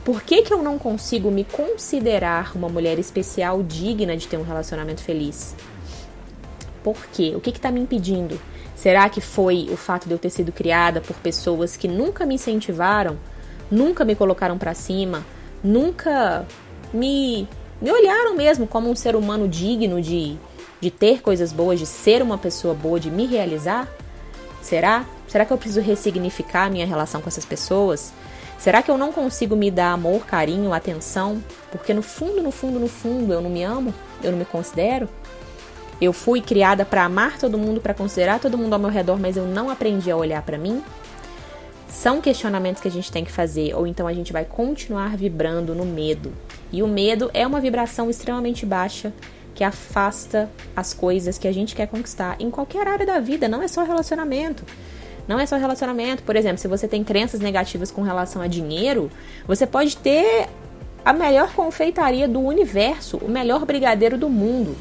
Por 0.07 0.23
que, 0.23 0.41
que 0.41 0.55
eu 0.55 0.63
não 0.63 0.79
consigo 0.79 1.31
me 1.31 1.45
considerar 1.45 2.57
uma 2.57 2.67
mulher 2.67 2.99
especial 2.99 3.63
digna 3.63 4.17
de 4.17 4.27
ter 4.27 4.39
um 4.39 4.43
relacionamento 4.43 5.03
feliz? 5.03 5.55
Por 6.83 6.97
quê? 7.13 7.35
O 7.37 7.41
que 7.41 7.51
está 7.51 7.71
me 7.71 7.81
impedindo? 7.81 8.41
Será 8.75 9.07
que 9.11 9.21
foi 9.21 9.69
o 9.71 9.77
fato 9.77 10.09
de 10.09 10.15
eu 10.15 10.19
ter 10.19 10.31
sido 10.31 10.51
criada 10.51 11.03
por 11.03 11.15
pessoas 11.17 11.77
que 11.77 11.87
nunca 11.87 12.25
me 12.25 12.37
incentivaram, 12.37 13.19
nunca 13.71 14.03
me 14.03 14.15
colocaram 14.15 14.57
para 14.57 14.73
cima, 14.73 15.27
nunca 15.63 16.47
me, 16.91 17.47
me 17.83 17.93
olharam 17.93 18.35
mesmo 18.35 18.67
como 18.67 18.91
um 18.91 18.97
ser 18.97 19.15
humano 19.15 19.47
digno 19.47 20.01
de, 20.01 20.39
de 20.81 20.91
ter 20.91 21.21
coisas 21.21 21.53
boas, 21.53 21.79
de 21.79 21.85
ser 21.85 22.23
uma 22.23 22.39
pessoa 22.39 22.73
boa, 22.73 22.99
de 22.99 23.11
me 23.11 23.27
realizar? 23.27 23.87
Será? 24.63 25.05
Será 25.29 25.45
que 25.45 25.53
eu 25.53 25.59
preciso 25.59 25.81
ressignificar 25.81 26.67
a 26.67 26.71
minha 26.71 26.87
relação 26.87 27.21
com 27.21 27.29
essas 27.29 27.45
pessoas? 27.45 28.13
Será 28.59 28.81
que 28.81 28.91
eu 28.91 28.97
não 28.97 29.13
consigo 29.13 29.57
me 29.57 29.71
dar 29.71 29.93
amor, 29.93 30.25
carinho, 30.25 30.73
atenção? 30.73 31.43
Porque 31.73 31.93
no 31.93 32.01
fundo, 32.01 32.41
no 32.41 32.53
fundo, 32.53 32.79
no 32.79 32.87
fundo, 32.87 33.33
eu 33.33 33.41
não 33.41 33.51
me 33.51 33.65
amo? 33.65 33.93
Eu 34.23 34.31
não 34.31 34.39
me 34.39 34.45
considero? 34.45 35.09
Eu 36.01 36.13
fui 36.13 36.41
criada 36.41 36.85
para 36.85 37.05
amar 37.05 37.39
todo 37.39 37.59
mundo, 37.59 37.81
para 37.81 37.93
considerar 37.93 38.39
todo 38.39 38.57
mundo 38.57 38.73
ao 38.73 38.79
meu 38.79 38.89
redor, 38.89 39.19
mas 39.19 39.37
eu 39.37 39.47
não 39.47 39.69
aprendi 39.69 40.11
a 40.11 40.17
olhar 40.17 40.43
para 40.43 40.59
mim? 40.59 40.83
São 41.89 42.21
questionamentos 42.21 42.81
que 42.81 42.89
a 42.89 42.91
gente 42.91 43.11
tem 43.11 43.25
que 43.25 43.33
fazer, 43.33 43.75
ou 43.75 43.87
então 43.87 44.07
a 44.07 44.15
gente 44.15 44.33
vai 44.33 44.45
continuar 44.45 45.17
vibrando 45.17 45.75
no 45.75 45.85
medo. 45.85 46.33
E 46.73 46.83
o 46.83 46.89
medo 46.89 47.31
é 47.35 47.47
uma 47.47 47.61
vibração 47.61 48.09
extremamente 48.09 48.65
baixa 48.65 49.13
que 49.55 49.65
afasta 49.65 50.51
as 50.75 50.95
coisas 50.95 51.39
que 51.39 51.47
a 51.47 51.53
gente 51.53 51.75
quer 51.75 51.87
conquistar 51.87 52.37
em 52.39 52.51
qualquer 52.51 52.87
área 52.87 53.07
da 53.07 53.21
vida, 53.21 53.49
não 53.49 53.63
é 53.63 53.69
só 53.69 53.85
relacionamento. 53.85 54.65
Não 55.27 55.39
é 55.39 55.47
só 55.47 55.57
relacionamento. 55.57 56.23
Por 56.23 56.37
exemplo, 56.37 56.59
se 56.59 56.69
você 56.69 56.89
tem 56.89 57.05
crenças 57.05 57.41
negativas 57.41 57.91
com 57.91 58.03
relação 58.03 58.43
a 58.43 58.47
dinheiro, 58.47 59.11
você 59.47 59.67
pode 59.67 59.97
ter 59.97 60.49
a 61.05 61.13
melhor 61.13 61.53
confeitaria 61.53 62.29
do 62.29 62.41
universo, 62.41 63.19
o 63.19 63.29
melhor 63.29 63.65
brigadeiro 63.65 64.19
do 64.19 64.29
mundo. 64.29 64.77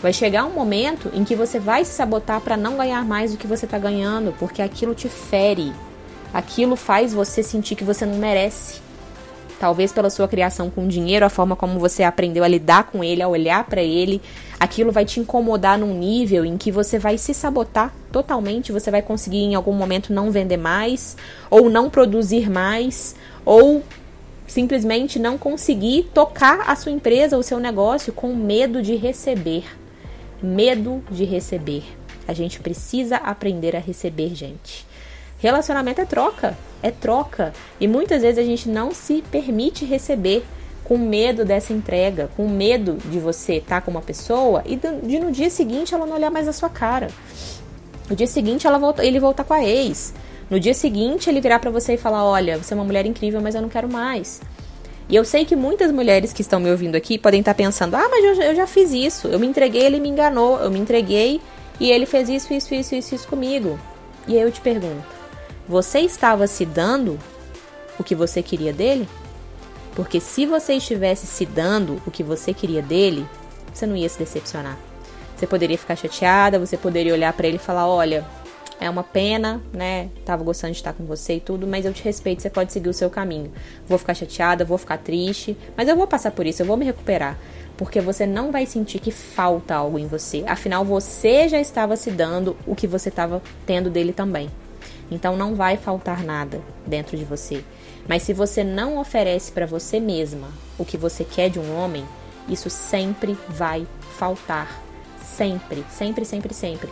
Vai 0.00 0.12
chegar 0.12 0.44
um 0.44 0.52
momento 0.52 1.10
em 1.12 1.24
que 1.24 1.34
você 1.34 1.58
vai 1.58 1.84
se 1.84 1.92
sabotar 1.92 2.40
para 2.40 2.56
não 2.56 2.76
ganhar 2.76 3.04
mais 3.04 3.32
do 3.32 3.38
que 3.38 3.46
você 3.46 3.64
está 3.64 3.78
ganhando, 3.78 4.32
porque 4.38 4.62
aquilo 4.62 4.94
te 4.94 5.08
fere. 5.08 5.72
Aquilo 6.32 6.76
faz 6.76 7.12
você 7.12 7.42
sentir 7.42 7.74
que 7.74 7.84
você 7.84 8.06
não 8.06 8.16
merece. 8.16 8.80
Talvez 9.58 9.92
pela 9.92 10.08
sua 10.08 10.28
criação 10.28 10.70
com 10.70 10.86
dinheiro, 10.86 11.26
a 11.26 11.28
forma 11.28 11.56
como 11.56 11.80
você 11.80 12.04
aprendeu 12.04 12.44
a 12.44 12.48
lidar 12.48 12.84
com 12.84 13.02
ele, 13.02 13.22
a 13.22 13.28
olhar 13.28 13.64
para 13.64 13.82
ele, 13.82 14.22
aquilo 14.58 14.92
vai 14.92 15.04
te 15.04 15.18
incomodar 15.18 15.76
num 15.76 15.92
nível 15.92 16.44
em 16.44 16.56
que 16.56 16.70
você 16.70 16.98
vai 16.98 17.18
se 17.18 17.34
sabotar 17.34 17.92
totalmente, 18.12 18.70
você 18.70 18.90
vai 18.90 19.02
conseguir 19.02 19.38
em 19.38 19.56
algum 19.56 19.72
momento 19.72 20.12
não 20.12 20.30
vender 20.30 20.56
mais, 20.56 21.16
ou 21.50 21.68
não 21.68 21.90
produzir 21.90 22.48
mais, 22.48 23.16
ou 23.44 23.82
simplesmente 24.46 25.18
não 25.18 25.36
conseguir 25.36 26.04
tocar 26.14 26.70
a 26.70 26.76
sua 26.76 26.92
empresa, 26.92 27.36
o 27.36 27.42
seu 27.42 27.58
negócio 27.58 28.12
com 28.12 28.34
medo 28.34 28.80
de 28.80 28.94
receber. 28.94 29.64
Medo 30.40 31.02
de 31.10 31.24
receber. 31.24 31.84
A 32.28 32.32
gente 32.32 32.60
precisa 32.60 33.16
aprender 33.16 33.74
a 33.74 33.80
receber, 33.80 34.34
gente. 34.34 34.87
Relacionamento 35.38 36.00
é 36.00 36.04
troca, 36.04 36.58
é 36.82 36.90
troca. 36.90 37.52
E 37.80 37.86
muitas 37.86 38.22
vezes 38.22 38.38
a 38.38 38.46
gente 38.46 38.68
não 38.68 38.92
se 38.92 39.22
permite 39.30 39.84
receber 39.84 40.44
com 40.82 40.96
medo 40.96 41.44
dessa 41.44 41.72
entrega, 41.72 42.30
com 42.36 42.48
medo 42.48 42.96
de 43.10 43.20
você 43.20 43.56
estar 43.56 43.82
com 43.82 43.90
uma 43.90 44.00
pessoa 44.00 44.62
e 44.64 44.74
de 44.76 45.20
no 45.20 45.30
dia 45.30 45.50
seguinte 45.50 45.94
ela 45.94 46.06
não 46.06 46.16
olhar 46.16 46.30
mais 46.30 46.48
a 46.48 46.52
sua 46.52 46.70
cara. 46.70 47.08
No 48.08 48.16
dia 48.16 48.26
seguinte 48.26 48.66
ela 48.66 48.78
volta, 48.78 49.04
ele 49.04 49.20
voltar 49.20 49.44
com 49.44 49.52
a 49.52 49.62
ex. 49.62 50.14
No 50.48 50.58
dia 50.58 50.72
seguinte 50.72 51.28
ele 51.28 51.42
virar 51.42 51.58
para 51.58 51.70
você 51.70 51.94
e 51.94 51.98
falar: 51.98 52.24
"Olha, 52.24 52.56
você 52.56 52.72
é 52.72 52.76
uma 52.76 52.84
mulher 52.84 53.04
incrível, 53.04 53.40
mas 53.40 53.54
eu 53.54 53.60
não 53.60 53.68
quero 53.68 53.88
mais". 53.88 54.40
E 55.10 55.14
eu 55.14 55.24
sei 55.24 55.44
que 55.44 55.54
muitas 55.54 55.92
mulheres 55.92 56.32
que 56.32 56.42
estão 56.42 56.58
me 56.58 56.70
ouvindo 56.70 56.96
aqui 56.96 57.18
podem 57.18 57.40
estar 57.40 57.54
pensando: 57.54 57.94
"Ah, 57.94 58.08
mas 58.10 58.24
eu, 58.24 58.44
eu 58.44 58.54
já 58.56 58.66
fiz 58.66 58.90
isso. 58.92 59.28
Eu 59.28 59.38
me 59.38 59.46
entreguei, 59.46 59.84
ele 59.84 60.00
me 60.00 60.08
enganou. 60.08 60.58
Eu 60.58 60.70
me 60.70 60.78
entreguei 60.78 61.40
e 61.78 61.90
ele 61.90 62.06
fez 62.06 62.30
isso, 62.30 62.52
isso, 62.52 62.74
isso, 62.74 62.94
isso, 62.94 63.14
isso 63.14 63.28
comigo". 63.28 63.78
E 64.26 64.36
aí 64.36 64.42
eu 64.42 64.50
te 64.50 64.62
pergunto: 64.62 65.17
você 65.68 66.00
estava 66.00 66.46
se 66.46 66.64
dando 66.64 67.18
o 67.98 68.04
que 68.04 68.14
você 68.14 68.42
queria 68.42 68.72
dele? 68.72 69.06
Porque 69.94 70.18
se 70.18 70.46
você 70.46 70.74
estivesse 70.74 71.26
se 71.26 71.44
dando 71.44 72.00
o 72.06 72.10
que 72.10 72.22
você 72.22 72.54
queria 72.54 72.80
dele, 72.80 73.26
você 73.72 73.84
não 73.84 73.94
ia 73.96 74.08
se 74.08 74.18
decepcionar. 74.18 74.78
Você 75.36 75.46
poderia 75.46 75.76
ficar 75.76 75.94
chateada, 75.94 76.58
você 76.58 76.76
poderia 76.76 77.12
olhar 77.12 77.32
para 77.32 77.46
ele 77.46 77.56
e 77.56 77.60
falar: 77.60 77.86
"Olha, 77.86 78.24
é 78.80 78.88
uma 78.88 79.04
pena, 79.04 79.60
né? 79.72 80.08
Tava 80.24 80.42
gostando 80.42 80.72
de 80.72 80.78
estar 80.78 80.94
com 80.94 81.04
você 81.04 81.34
e 81.34 81.40
tudo, 81.40 81.66
mas 81.66 81.84
eu 81.84 81.92
te 81.92 82.02
respeito, 82.02 82.40
você 82.40 82.48
pode 82.48 82.72
seguir 82.72 82.88
o 82.88 82.94
seu 82.94 83.10
caminho. 83.10 83.52
Vou 83.86 83.98
ficar 83.98 84.14
chateada, 84.14 84.64
vou 84.64 84.78
ficar 84.78 84.98
triste, 84.98 85.56
mas 85.76 85.86
eu 85.86 85.96
vou 85.96 86.06
passar 86.06 86.30
por 86.30 86.46
isso, 86.46 86.62
eu 86.62 86.66
vou 86.66 86.76
me 86.76 86.84
recuperar, 86.84 87.36
porque 87.76 88.00
você 88.00 88.24
não 88.24 88.50
vai 88.50 88.64
sentir 88.64 89.00
que 89.00 89.10
falta 89.10 89.74
algo 89.74 89.98
em 89.98 90.06
você. 90.06 90.44
Afinal, 90.46 90.84
você 90.84 91.48
já 91.48 91.60
estava 91.60 91.96
se 91.96 92.10
dando 92.10 92.56
o 92.66 92.74
que 92.74 92.86
você 92.86 93.10
estava 93.10 93.42
tendo 93.66 93.90
dele 93.90 94.12
também. 94.12 94.48
Então 95.10 95.36
não 95.36 95.54
vai 95.54 95.76
faltar 95.76 96.22
nada 96.22 96.60
dentro 96.86 97.16
de 97.16 97.24
você. 97.24 97.64
Mas 98.06 98.22
se 98.22 98.32
você 98.32 98.62
não 98.62 98.98
oferece 98.98 99.52
para 99.52 99.66
você 99.66 100.00
mesma 100.00 100.48
o 100.78 100.84
que 100.84 100.96
você 100.96 101.24
quer 101.24 101.50
de 101.50 101.58
um 101.58 101.76
homem, 101.76 102.04
isso 102.48 102.70
sempre 102.70 103.36
vai 103.48 103.86
faltar. 104.16 104.82
Sempre, 105.22 105.84
sempre, 105.90 106.24
sempre, 106.24 106.54
sempre. 106.54 106.88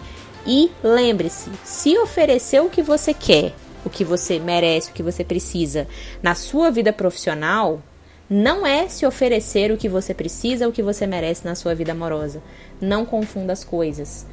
E 0.46 0.70
lembre-se, 0.83 1.50
se 1.64 1.98
oferecer 1.98 2.61
o 2.61 2.70
que 2.70 2.83
você 2.83 3.12
quer, 3.12 3.52
o 3.85 3.90
que 3.90 4.05
você 4.05 4.38
merece, 4.38 4.90
o 4.90 4.94
que 4.94 5.02
você 5.02 5.24
precisa 5.24 5.88
na 6.22 6.35
sua 6.35 6.70
vida 6.70 6.92
profissional, 6.92 7.83
não 8.29 8.66
é 8.66 8.88
se 8.88 9.07
oferecer 9.07 9.70
o 9.70 9.76
que 9.76 9.88
você 9.88 10.12
precisa, 10.12 10.68
o 10.68 10.72
que 10.72 10.83
você 10.83 11.07
merece 11.07 11.44
na 11.44 11.55
sua 11.55 11.74
vida 11.74 11.92
amorosa. 11.92 12.42
Não 12.81 13.07
confunda 13.07 13.52
as 13.52 13.64
coisas. 13.64 14.26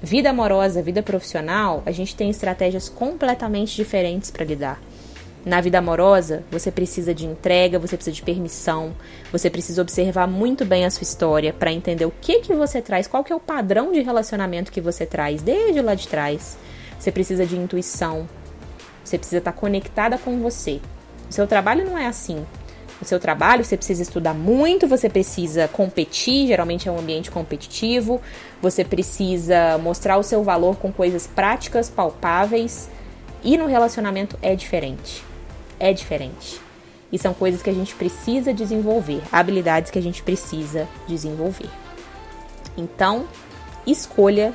Vida 0.00 0.30
amorosa, 0.30 0.80
vida 0.80 1.02
profissional, 1.02 1.82
a 1.84 1.90
gente 1.90 2.14
tem 2.14 2.30
estratégias 2.30 2.88
completamente 2.88 3.74
diferentes 3.74 4.30
para 4.30 4.44
lidar. 4.44 4.80
Na 5.44 5.60
vida 5.60 5.78
amorosa, 5.78 6.44
você 6.52 6.70
precisa 6.70 7.12
de 7.12 7.26
entrega, 7.26 7.80
você 7.80 7.96
precisa 7.96 8.14
de 8.14 8.22
permissão, 8.22 8.94
você 9.32 9.50
precisa 9.50 9.82
observar 9.82 10.28
muito 10.28 10.64
bem 10.64 10.84
a 10.84 10.90
sua 10.90 11.02
história 11.02 11.52
para 11.52 11.72
entender 11.72 12.04
o 12.04 12.12
que 12.20 12.38
que 12.40 12.54
você 12.54 12.80
traz, 12.80 13.08
qual 13.08 13.24
que 13.24 13.32
é 13.32 13.36
o 13.36 13.40
padrão 13.40 13.90
de 13.90 14.00
relacionamento 14.00 14.70
que 14.70 14.80
você 14.80 15.04
traz 15.04 15.42
desde 15.42 15.82
lá 15.82 15.96
de 15.96 16.06
trás. 16.06 16.56
Você 16.96 17.10
precisa 17.10 17.44
de 17.44 17.56
intuição, 17.56 18.28
você 19.02 19.18
precisa 19.18 19.38
estar 19.38 19.52
conectada 19.52 20.16
com 20.16 20.38
você. 20.38 20.80
O 21.28 21.32
seu 21.32 21.46
trabalho 21.46 21.84
não 21.84 21.98
é 21.98 22.06
assim 22.06 22.46
o 23.00 23.04
seu 23.04 23.20
trabalho, 23.20 23.64
você 23.64 23.76
precisa 23.76 24.02
estudar 24.02 24.34
muito, 24.34 24.88
você 24.88 25.08
precisa 25.08 25.68
competir, 25.68 26.48
geralmente 26.48 26.88
é 26.88 26.92
um 26.92 26.98
ambiente 26.98 27.30
competitivo, 27.30 28.20
você 28.60 28.84
precisa 28.84 29.78
mostrar 29.78 30.18
o 30.18 30.22
seu 30.22 30.42
valor 30.42 30.76
com 30.76 30.92
coisas 30.92 31.26
práticas, 31.26 31.88
palpáveis, 31.88 32.88
e 33.42 33.56
no 33.56 33.66
relacionamento 33.66 34.36
é 34.42 34.54
diferente. 34.54 35.24
É 35.78 35.92
diferente. 35.92 36.60
E 37.12 37.18
são 37.18 37.32
coisas 37.32 37.62
que 37.62 37.70
a 37.70 37.74
gente 37.74 37.94
precisa 37.94 38.52
desenvolver, 38.52 39.22
habilidades 39.30 39.90
que 39.90 39.98
a 39.98 40.02
gente 40.02 40.22
precisa 40.22 40.88
desenvolver. 41.06 41.70
Então, 42.76 43.26
escolha 43.86 44.52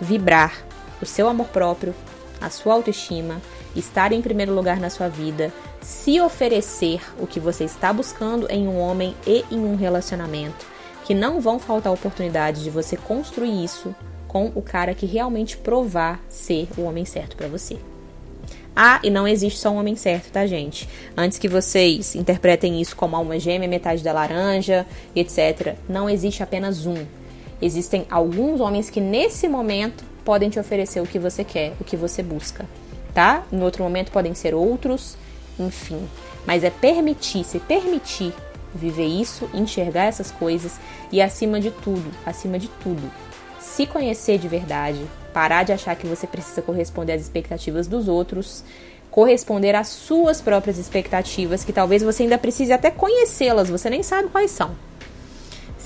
vibrar 0.00 0.64
o 1.00 1.06
seu 1.06 1.28
amor 1.28 1.48
próprio, 1.48 1.94
a 2.40 2.50
sua 2.50 2.74
autoestima, 2.74 3.40
estar 3.76 4.12
em 4.12 4.22
primeiro 4.22 4.54
lugar 4.54 4.80
na 4.80 4.90
sua 4.90 5.08
vida, 5.08 5.52
se 5.80 6.20
oferecer 6.20 7.00
o 7.18 7.26
que 7.26 7.38
você 7.38 7.64
está 7.64 7.92
buscando 7.92 8.50
em 8.50 8.66
um 8.66 8.78
homem 8.78 9.14
e 9.26 9.44
em 9.50 9.60
um 9.60 9.76
relacionamento, 9.76 10.66
que 11.04 11.14
não 11.14 11.40
vão 11.40 11.58
faltar 11.58 11.92
oportunidades 11.92 12.62
de 12.62 12.70
você 12.70 12.96
construir 12.96 13.64
isso 13.64 13.94
com 14.26 14.52
o 14.54 14.62
cara 14.62 14.94
que 14.94 15.06
realmente 15.06 15.56
provar 15.56 16.20
ser 16.28 16.68
o 16.76 16.82
homem 16.82 17.04
certo 17.04 17.36
para 17.36 17.48
você. 17.48 17.78
Ah, 18.78 19.00
e 19.02 19.08
não 19.08 19.26
existe 19.26 19.58
só 19.58 19.70
um 19.70 19.78
homem 19.78 19.96
certo, 19.96 20.30
tá, 20.30 20.46
gente? 20.46 20.86
Antes 21.16 21.38
que 21.38 21.48
vocês 21.48 22.14
interpretem 22.14 22.78
isso 22.78 22.94
como 22.94 23.16
alma 23.16 23.38
gêmea, 23.38 23.66
metade 23.66 24.04
da 24.04 24.12
laranja, 24.12 24.86
etc. 25.14 25.76
Não 25.88 26.10
existe 26.10 26.42
apenas 26.42 26.84
um. 26.84 27.06
Existem 27.62 28.04
alguns 28.10 28.60
homens 28.60 28.90
que 28.90 29.00
nesse 29.00 29.48
momento 29.48 30.04
podem 30.26 30.50
te 30.50 30.58
oferecer 30.58 31.00
o 31.00 31.06
que 31.06 31.18
você 31.18 31.42
quer, 31.42 31.72
o 31.80 31.84
que 31.84 31.96
você 31.96 32.22
busca, 32.22 32.66
tá? 33.16 33.44
Em 33.50 33.62
outro 33.62 33.82
momento 33.82 34.12
podem 34.12 34.34
ser 34.34 34.54
outros, 34.54 35.16
enfim. 35.58 36.06
Mas 36.46 36.62
é 36.62 36.68
permitir, 36.68 37.44
se 37.44 37.58
permitir 37.58 38.34
viver 38.74 39.06
isso, 39.06 39.48
enxergar 39.54 40.04
essas 40.04 40.30
coisas 40.30 40.78
e 41.10 41.22
acima 41.22 41.58
de 41.58 41.70
tudo, 41.70 42.04
acima 42.26 42.58
de 42.58 42.68
tudo, 42.68 43.10
se 43.58 43.86
conhecer 43.86 44.36
de 44.36 44.48
verdade, 44.48 45.00
parar 45.32 45.62
de 45.62 45.72
achar 45.72 45.96
que 45.96 46.06
você 46.06 46.26
precisa 46.26 46.60
corresponder 46.60 47.14
às 47.14 47.22
expectativas 47.22 47.86
dos 47.86 48.06
outros, 48.06 48.62
corresponder 49.10 49.74
às 49.74 49.88
suas 49.88 50.42
próprias 50.42 50.76
expectativas, 50.76 51.64
que 51.64 51.72
talvez 51.72 52.02
você 52.02 52.24
ainda 52.24 52.36
precise 52.36 52.74
até 52.74 52.90
conhecê-las, 52.90 53.70
você 53.70 53.88
nem 53.88 54.02
sabe 54.02 54.28
quais 54.28 54.50
são. 54.50 54.72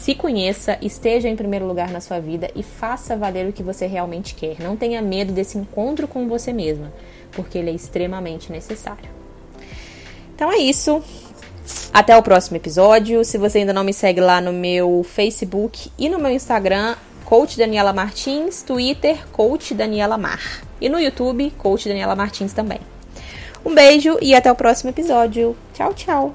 Se 0.00 0.14
conheça, 0.14 0.78
esteja 0.80 1.28
em 1.28 1.36
primeiro 1.36 1.66
lugar 1.66 1.90
na 1.90 2.00
sua 2.00 2.18
vida 2.18 2.50
e 2.56 2.62
faça 2.62 3.18
valer 3.18 3.46
o 3.46 3.52
que 3.52 3.62
você 3.62 3.86
realmente 3.86 4.34
quer. 4.34 4.58
Não 4.58 4.74
tenha 4.74 5.02
medo 5.02 5.30
desse 5.30 5.58
encontro 5.58 6.08
com 6.08 6.26
você 6.26 6.54
mesma, 6.54 6.90
porque 7.32 7.58
ele 7.58 7.68
é 7.68 7.74
extremamente 7.74 8.50
necessário. 8.50 9.10
Então 10.34 10.50
é 10.50 10.56
isso. 10.56 11.02
Até 11.92 12.16
o 12.16 12.22
próximo 12.22 12.56
episódio. 12.56 13.22
Se 13.26 13.36
você 13.36 13.58
ainda 13.58 13.74
não 13.74 13.84
me 13.84 13.92
segue 13.92 14.22
lá 14.22 14.40
no 14.40 14.54
meu 14.54 15.04
Facebook 15.06 15.92
e 15.98 16.08
no 16.08 16.18
meu 16.18 16.30
Instagram, 16.30 16.96
Coach 17.26 17.58
Daniela 17.58 17.92
Martins, 17.92 18.62
Twitter, 18.62 19.28
Coach 19.28 19.74
Daniela 19.74 20.16
Mar. 20.16 20.62
E 20.80 20.88
no 20.88 20.98
YouTube, 20.98 21.52
Coach 21.58 21.86
Daniela 21.86 22.16
Martins 22.16 22.54
também. 22.54 22.80
Um 23.62 23.74
beijo 23.74 24.16
e 24.22 24.34
até 24.34 24.50
o 24.50 24.56
próximo 24.56 24.88
episódio. 24.88 25.54
Tchau, 25.74 25.92
tchau. 25.92 26.34